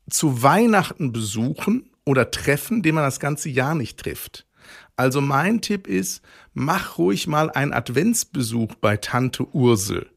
zu 0.10 0.44
Weihnachten 0.44 1.12
besuchen 1.12 1.90
oder 2.06 2.32
treffen, 2.32 2.84
den 2.84 2.96
man 2.96 3.04
das 3.04 3.20
ganze 3.20 3.50
Jahr 3.50 3.76
nicht 3.76 4.00
trifft. 4.00 4.48
Also 4.96 5.20
mein 5.20 5.62
Tipp 5.62 5.88
ist, 5.88 6.22
mach 6.54 6.98
ruhig 6.98 7.28
mal 7.28 7.50
einen 7.52 7.74
Adventsbesuch 7.74 8.76
bei 8.76 8.98
Tante 8.98 9.48
Ursel. 9.54 10.10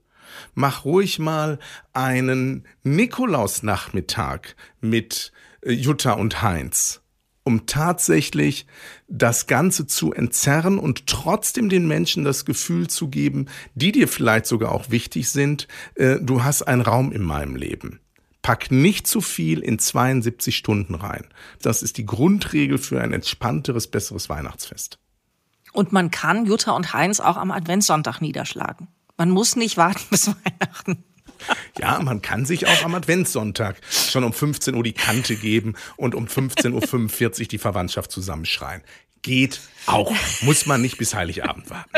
Mach 0.55 0.85
ruhig 0.85 1.19
mal 1.19 1.59
einen 1.95 2.67
Nikolausnachmittag 2.85 4.55
mit 4.81 5.33
äh, 5.63 5.73
Jutta 5.73 6.13
und 6.13 6.43
Heinz 6.43 7.03
um 7.49 7.65
tatsächlich 7.65 8.67
das 9.09 9.47
Ganze 9.47 9.87
zu 9.87 10.13
entzerren 10.13 10.79
und 10.79 11.07
trotzdem 11.07 11.71
den 11.71 11.89
Menschen 11.89 12.25
das 12.25 12.45
Gefühl 12.45 12.89
zu 12.89 13.09
geben, 13.09 13.47
die 13.75 13.91
dir 13.91 14.07
vielleicht 14.07 14.45
sogar 14.45 14.71
auch 14.71 14.91
wichtig 14.91 15.31
sind, 15.31 15.67
äh, 15.95 16.19
du 16.21 16.45
hast 16.45 16.61
einen 16.61 16.83
Raum 16.83 17.11
in 17.11 17.23
meinem 17.23 17.57
Leben. 17.57 18.01
Pack 18.43 18.71
nicht 18.71 19.07
zu 19.07 19.23
viel 19.23 19.61
in 19.61 19.79
72 19.79 20.59
Stunden 20.59 20.95
rein. 20.95 21.25
Das 21.63 21.83
ist 21.83 21.97
die 21.97 22.05
Grundregel 22.05 22.77
für 22.77 23.01
ein 23.01 23.15
entspannteres, 23.15 23.87
besseres 23.87 24.29
Weihnachtsfest. 24.29 24.99
Und 25.73 25.93
man 25.93 26.11
kann 26.11 26.45
Jutta 26.45 26.73
und 26.73 26.93
Heinz 26.93 27.19
auch 27.19 27.39
am 27.39 27.51
Adventssonntag 27.51 28.21
niederschlagen. 28.21 28.89
Man 29.17 29.31
muss 29.31 29.57
nicht 29.57 29.79
warten 29.79 30.05
bis 30.11 30.29
Weihnachten. 30.29 31.03
Ja, 31.79 32.01
man 32.01 32.23
kann 32.23 32.47
sich 32.47 32.67
auch 32.67 32.85
am 32.85 32.95
Adventssonntag 32.95 33.77
schon 33.91 34.25
um 34.25 34.33
15 34.33 34.75
Uhr 34.75 34.83
die 34.83 34.93
Kante 34.93 35.37
geben 35.37 35.75
und 35.97 36.15
um 36.15 36.27
15.45 36.27 37.41
Uhr 37.41 37.49
die 37.49 37.59
Verwandtschaft 37.59 38.11
zusammenschreien. 38.11 38.83
Geht 39.23 39.61
auch. 39.87 40.13
Muss 40.43 40.67
man 40.67 40.81
nicht 40.81 40.99
bis 40.99 41.15
Heiligabend 41.15 41.71
warten. 41.71 41.91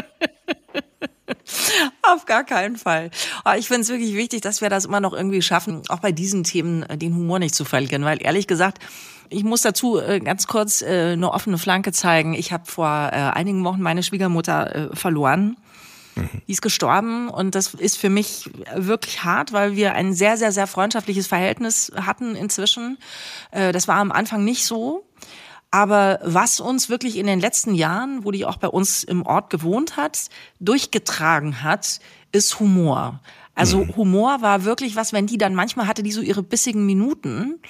Auf 2.02 2.26
gar 2.26 2.44
keinen 2.44 2.76
Fall. 2.76 3.11
Aber 3.44 3.59
ich 3.59 3.68
finde 3.68 3.82
es 3.82 3.88
wirklich 3.88 4.14
wichtig, 4.14 4.40
dass 4.40 4.61
wir 4.61 4.68
das 4.68 4.85
immer 4.85 5.00
noch 5.00 5.12
irgendwie 5.12 5.42
schaffen, 5.42 5.82
auch 5.88 6.00
bei 6.00 6.12
diesen 6.12 6.44
Themen 6.44 6.82
äh, 6.85 6.97
den 6.97 7.14
Humor 7.14 7.38
nicht 7.38 7.54
zu 7.54 7.64
verlieren. 7.64 8.04
Weil 8.04 8.23
ehrlich 8.23 8.47
gesagt, 8.47 8.78
ich 9.28 9.44
muss 9.44 9.62
dazu 9.62 9.99
äh, 10.00 10.20
ganz 10.20 10.47
kurz 10.47 10.82
äh, 10.82 11.12
eine 11.12 11.32
offene 11.32 11.59
Flanke 11.59 11.92
zeigen. 11.92 12.35
Ich 12.35 12.52
habe 12.52 12.66
vor 12.66 12.88
einigen 12.88 13.64
Wochen 13.64 13.80
meine 13.80 14.02
Schwiegermutter 14.02 14.90
verloren. 14.94 15.56
Mhm. 16.14 16.29
Die 16.47 16.52
ist 16.52 16.62
gestorben 16.62 17.29
und 17.29 17.55
das 17.55 17.75
ist 17.75 17.97
für 17.97 18.11
mich 18.11 18.50
wirklich 18.75 19.25
hart, 19.25 19.52
weil 19.52 19.76
wir 19.76 19.95
ein 19.95 20.12
sehr, 20.12 20.37
sehr, 20.37 20.52
sehr 20.52 20.67
freundschaftliches 20.67 21.26
Verhältnis 21.26 21.93
hatten 21.95 22.35
inzwischen. 22.35 22.99
Äh, 23.50 23.73
das 23.73 23.88
war 23.88 23.97
am 23.97 24.12
Anfang 24.12 24.45
nicht 24.45 24.64
so. 24.64 25.05
Aber 25.73 26.19
was 26.25 26.59
uns 26.59 26.88
wirklich 26.88 27.17
in 27.17 27.26
den 27.26 27.38
letzten 27.38 27.75
Jahren, 27.75 28.25
wo 28.25 28.33
die 28.33 28.45
auch 28.45 28.57
bei 28.57 28.67
uns 28.67 29.05
im 29.05 29.25
Ort 29.25 29.50
gewohnt 29.50 29.97
hat, 29.97 30.29
durchgetragen 30.59 31.62
hat, 31.62 32.00
ist 32.33 32.59
Humor. 32.59 33.21
Also 33.55 33.85
mhm. 33.85 33.97
Humor 33.97 34.43
war 34.43 34.64
wirklich 34.64 34.97
was, 34.97 35.12
wenn 35.12 35.26
die 35.26 35.38
dann 35.38 35.55
manchmal 35.55 35.87
hatte, 35.87 36.02
die 36.02 36.12
so 36.12 36.23
ihre 36.23 36.43
bissigen 36.43 36.87
Minuten. 36.87 37.61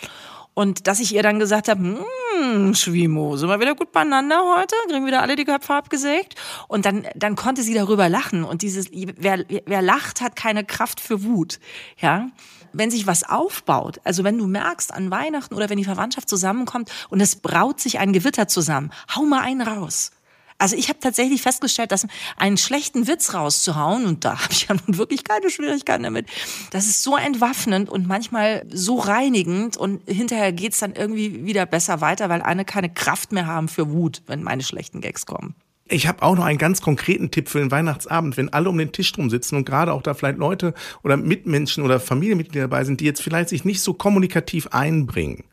Und 0.60 0.86
dass 0.86 1.00
ich 1.00 1.14
ihr 1.14 1.22
dann 1.22 1.38
gesagt 1.38 1.70
habe, 1.70 1.80
hm, 1.80 2.74
Schwimo, 2.74 3.38
sind 3.38 3.48
wir 3.48 3.58
wieder 3.60 3.74
gut 3.74 3.92
beieinander 3.92 4.42
heute? 4.58 4.76
Kriegen 4.90 5.06
wieder 5.06 5.22
alle 5.22 5.34
die 5.34 5.46
Köpfe 5.46 5.72
abgesägt? 5.72 6.34
Und 6.68 6.84
dann, 6.84 7.06
dann 7.14 7.34
konnte 7.34 7.62
sie 7.62 7.72
darüber 7.72 8.10
lachen. 8.10 8.44
Und 8.44 8.60
dieses, 8.60 8.90
wer, 8.92 9.42
wer 9.64 9.80
lacht, 9.80 10.20
hat 10.20 10.36
keine 10.36 10.62
Kraft 10.62 11.00
für 11.00 11.24
Wut. 11.24 11.60
Ja 11.98 12.26
wenn 12.72 12.88
sich 12.88 13.08
was 13.08 13.24
aufbaut, 13.24 14.00
also 14.04 14.22
wenn 14.22 14.38
du 14.38 14.46
merkst 14.46 14.94
an 14.94 15.10
Weihnachten 15.10 15.56
oder 15.56 15.68
wenn 15.68 15.78
die 15.78 15.84
Verwandtschaft 15.84 16.28
zusammenkommt 16.28 16.88
und 17.08 17.20
es 17.20 17.34
braut 17.34 17.80
sich 17.80 17.98
ein 17.98 18.12
Gewitter 18.12 18.46
zusammen, 18.46 18.92
hau 19.16 19.24
mal 19.24 19.40
einen 19.40 19.62
raus. 19.62 20.12
Also 20.60 20.76
ich 20.76 20.90
habe 20.90 20.98
tatsächlich 21.00 21.40
festgestellt, 21.40 21.90
dass 21.90 22.06
einen 22.36 22.58
schlechten 22.58 23.08
Witz 23.08 23.32
rauszuhauen, 23.32 24.04
und 24.04 24.24
da 24.26 24.38
habe 24.42 24.52
ich 24.52 24.68
ja 24.68 24.74
nun 24.86 24.98
wirklich 24.98 25.24
keine 25.24 25.48
Schwierigkeiten 25.48 26.02
damit, 26.02 26.26
das 26.70 26.86
ist 26.86 27.02
so 27.02 27.16
entwaffnend 27.16 27.88
und 27.88 28.06
manchmal 28.06 28.66
so 28.68 28.98
reinigend 28.98 29.78
und 29.78 30.02
hinterher 30.06 30.52
geht's 30.52 30.78
dann 30.78 30.92
irgendwie 30.92 31.46
wieder 31.46 31.64
besser 31.64 32.02
weiter, 32.02 32.28
weil 32.28 32.42
alle 32.42 32.66
keine 32.66 32.90
Kraft 32.90 33.32
mehr 33.32 33.46
haben 33.46 33.68
für 33.68 33.90
Wut, 33.90 34.22
wenn 34.26 34.42
meine 34.42 34.62
schlechten 34.62 35.00
Gags 35.00 35.24
kommen. 35.24 35.54
Ich 35.88 36.06
habe 36.06 36.22
auch 36.22 36.36
noch 36.36 36.44
einen 36.44 36.58
ganz 36.58 36.82
konkreten 36.82 37.30
Tipp 37.30 37.48
für 37.48 37.58
den 37.58 37.70
Weihnachtsabend, 37.70 38.36
wenn 38.36 38.52
alle 38.52 38.68
um 38.68 38.78
den 38.78 38.92
Tisch 38.92 39.10
drum 39.12 39.30
sitzen 39.30 39.56
und 39.56 39.64
gerade 39.64 39.92
auch 39.92 40.02
da 40.02 40.14
vielleicht 40.14 40.38
Leute 40.38 40.74
oder 41.02 41.16
Mitmenschen 41.16 41.82
oder 41.82 41.98
Familienmitglieder 41.98 42.68
dabei 42.68 42.84
sind, 42.84 43.00
die 43.00 43.06
jetzt 43.06 43.22
vielleicht 43.22 43.48
sich 43.48 43.64
nicht 43.64 43.80
so 43.80 43.94
kommunikativ 43.94 44.68
einbringen 44.68 45.44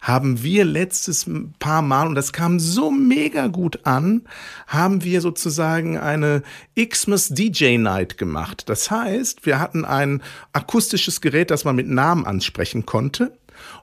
haben 0.00 0.42
wir 0.42 0.64
letztes 0.64 1.28
paar 1.58 1.82
Mal, 1.82 2.06
und 2.06 2.14
das 2.14 2.32
kam 2.32 2.58
so 2.58 2.90
mega 2.90 3.46
gut 3.46 3.80
an, 3.84 4.22
haben 4.66 5.04
wir 5.04 5.20
sozusagen 5.20 5.98
eine 5.98 6.42
Xmas 6.76 7.28
DJ 7.28 7.76
Night 7.76 8.18
gemacht. 8.18 8.68
Das 8.68 8.90
heißt, 8.90 9.46
wir 9.46 9.58
hatten 9.58 9.84
ein 9.84 10.22
akustisches 10.52 11.20
Gerät, 11.20 11.50
das 11.50 11.64
man 11.64 11.76
mit 11.76 11.88
Namen 11.88 12.26
ansprechen 12.26 12.86
konnte. 12.86 13.36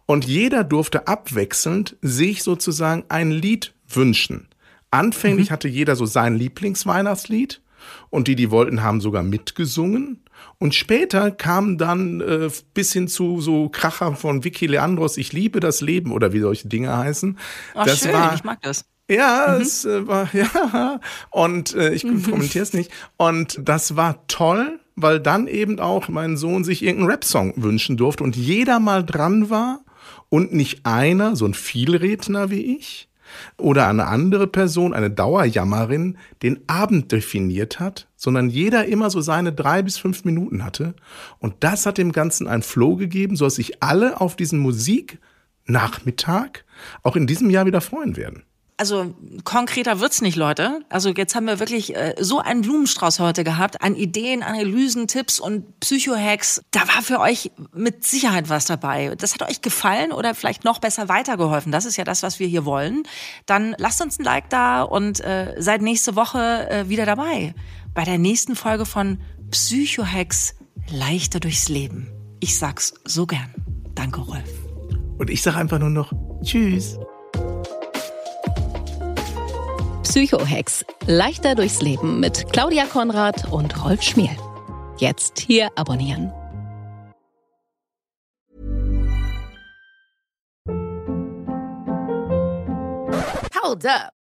Und 0.06 0.26
jeder 0.26 0.64
durfte 0.64 1.08
abwechselnd 1.08 1.98
sich 2.02 2.44
sozusagen 2.44 3.04
ein 3.10 3.32
Lied 3.32 3.74
wünschen. 3.88 4.48
Anfänglich 4.92 5.50
mhm. 5.50 5.54
hatte 5.54 5.68
jeder 5.68 5.96
so 5.96 6.06
sein 6.06 6.36
Lieblingsweihnachtslied 6.36 7.62
und 8.10 8.28
die, 8.28 8.36
die 8.36 8.52
wollten, 8.52 8.84
haben 8.84 9.02
sogar 9.02 9.24
mitgesungen. 9.24 10.22
Und 10.60 10.74
später 10.74 11.32
kam 11.32 11.78
dann 11.78 12.22
äh, 12.22 12.50
bis 12.74 12.94
hin 12.94 13.08
zu 13.08 13.42
so 13.42 13.70
Kracher 13.70 14.16
von 14.16 14.44
Vicky 14.44 14.68
Leandros, 14.68 15.18
ich 15.18 15.34
liebe 15.34 15.60
das 15.60 15.82
Leben 15.82 16.12
oder 16.12 16.34
wie 16.34 16.40
solche 16.40 16.68
Dinge 16.68 16.96
heißen. 16.98 17.38
Ach, 17.76 17.86
das 17.86 18.00
schön, 18.00 18.14
war, 18.14 18.34
ich 18.34 18.44
mag 18.44 18.62
das. 18.62 18.86
Ja, 19.10 19.56
mhm. 19.56 19.62
es 19.62 19.86
äh, 19.86 20.08
war, 20.08 20.30
ja, 20.34 21.00
und 21.30 21.76
äh, 21.76 21.94
ich 21.94 22.04
mhm. 22.04 22.24
kommentiere 22.24 22.64
es 22.64 22.74
nicht. 22.74 22.92
Und 23.18 23.60
das 23.62 23.96
war 23.96 24.26
toll, 24.28 24.80
weil 24.96 25.20
dann 25.20 25.48
eben 25.48 25.80
auch 25.80 26.08
mein 26.08 26.38
Sohn 26.38 26.64
sich 26.64 26.84
irgendeinen 26.84 27.12
Rap-Song 27.12 27.54
wünschen 27.58 27.96
durfte 27.96 28.24
und 28.24 28.36
jeder 28.36 28.80
mal 28.80 29.06
dran 29.06 29.50
war 29.50 29.82
und 30.30 30.54
nicht 30.54 30.86
einer, 30.86 31.36
so 31.36 31.46
ein 31.46 31.54
Vielredner 31.54 32.50
wie 32.50 32.76
ich, 32.76 33.07
oder 33.58 33.88
eine 33.88 34.08
andere 34.08 34.48
Person, 34.48 34.94
eine 34.94 35.12
Dauerjammerin, 35.12 36.18
den 36.44 36.60
Abend 36.68 37.12
definiert 37.12 37.80
hat, 37.80 38.08
sondern 38.16 38.50
jeder 38.50 38.86
immer 38.86 39.10
so 39.10 39.22
seine 39.22 39.54
drei 39.54 39.82
bis 39.82 39.98
fünf 39.98 40.26
Minuten 40.26 40.64
hatte. 40.64 40.96
Und 41.40 41.56
das 41.62 41.86
hat 41.86 41.98
dem 41.98 42.12
Ganzen 42.12 42.48
einen 42.48 42.64
Flow 42.64 42.96
gegeben, 42.96 43.36
so 43.36 43.46
dass 43.46 43.56
sich 43.56 43.84
alle 43.84 44.22
auf 44.22 44.36
diesen 44.36 44.60
Musiknachmittag 44.60 46.64
auch 47.04 47.16
in 47.16 47.28
diesem 47.28 47.50
Jahr 47.50 47.66
wieder 47.66 47.82
freuen 47.82 48.18
werden. 48.18 48.44
Also 48.80 49.16
konkreter 49.44 50.00
wird's 50.00 50.22
nicht, 50.22 50.36
Leute. 50.36 50.82
Also 50.90 51.10
jetzt 51.10 51.34
haben 51.36 51.48
wir 51.48 51.60
wirklich 51.60 51.96
äh, 51.96 52.14
so 52.20 52.40
einen 52.40 52.62
Blumenstrauß 52.62 53.20
heute 53.20 53.44
gehabt 53.44 53.82
an 53.82 53.96
Ideen, 53.96 54.44
Analysen, 54.44 55.08
Tipps 55.08 55.40
und 55.40 55.80
Psychohacks. 55.80 56.62
Da 56.70 56.82
war 56.82 57.02
für 57.02 57.20
euch 57.20 57.52
mit 57.74 58.06
Sicherheit 58.06 58.50
was 58.50 58.66
dabei. 58.66 59.16
Das 59.18 59.34
hat 59.34 59.42
euch 59.50 59.64
gefallen 59.64 60.12
oder 60.12 60.36
vielleicht 60.36 60.64
noch 60.64 60.78
besser 60.78 61.10
weitergeholfen. 61.10 61.72
Das 61.72 61.86
ist 61.86 61.98
ja 61.98 62.04
das, 62.04 62.22
was 62.22 62.40
wir 62.40 62.48
hier 62.48 62.66
wollen. 62.66 63.04
Dann 63.48 63.76
lasst 63.80 64.00
uns 64.00 64.20
ein 64.20 64.24
Like 64.24 64.52
da 64.52 64.84
und 64.84 65.22
äh, 65.22 65.56
seid 65.58 65.82
nächste 65.82 66.16
Woche 66.16 66.70
äh, 66.70 66.88
wieder 66.88 67.08
dabei 67.08 67.56
bei 67.98 68.04
der 68.04 68.20
nächsten 68.20 68.56
Folge 68.56 68.86
von 68.86 69.18
Psychohacks 69.50 70.54
leichter 70.92 71.40
durchs 71.40 71.68
Leben. 71.68 72.12
Ich 72.40 72.60
sag's 72.60 72.94
so 73.06 73.26
gern. 73.26 73.52
Danke, 73.96 74.22
Rolf. 74.22 74.52
Und 75.18 75.32
ich 75.32 75.42
sag 75.42 75.56
einfach 75.56 75.80
nur 75.80 75.90
noch 75.90 76.14
Tschüss. 76.44 77.00
Psychohex. 80.18 80.84
Leichter 81.06 81.54
durchs 81.54 81.80
Leben 81.84 82.20
mit 82.20 82.52
Claudia 82.52 82.88
Konrad 82.88 83.52
und 83.52 83.86
Rolf 83.86 84.02
Schmiel. 84.02 84.36
Jetzt 84.98 85.38
hier 85.38 85.70
abonnieren. 85.76 86.34
Hold 93.62 93.86
up. 93.86 94.17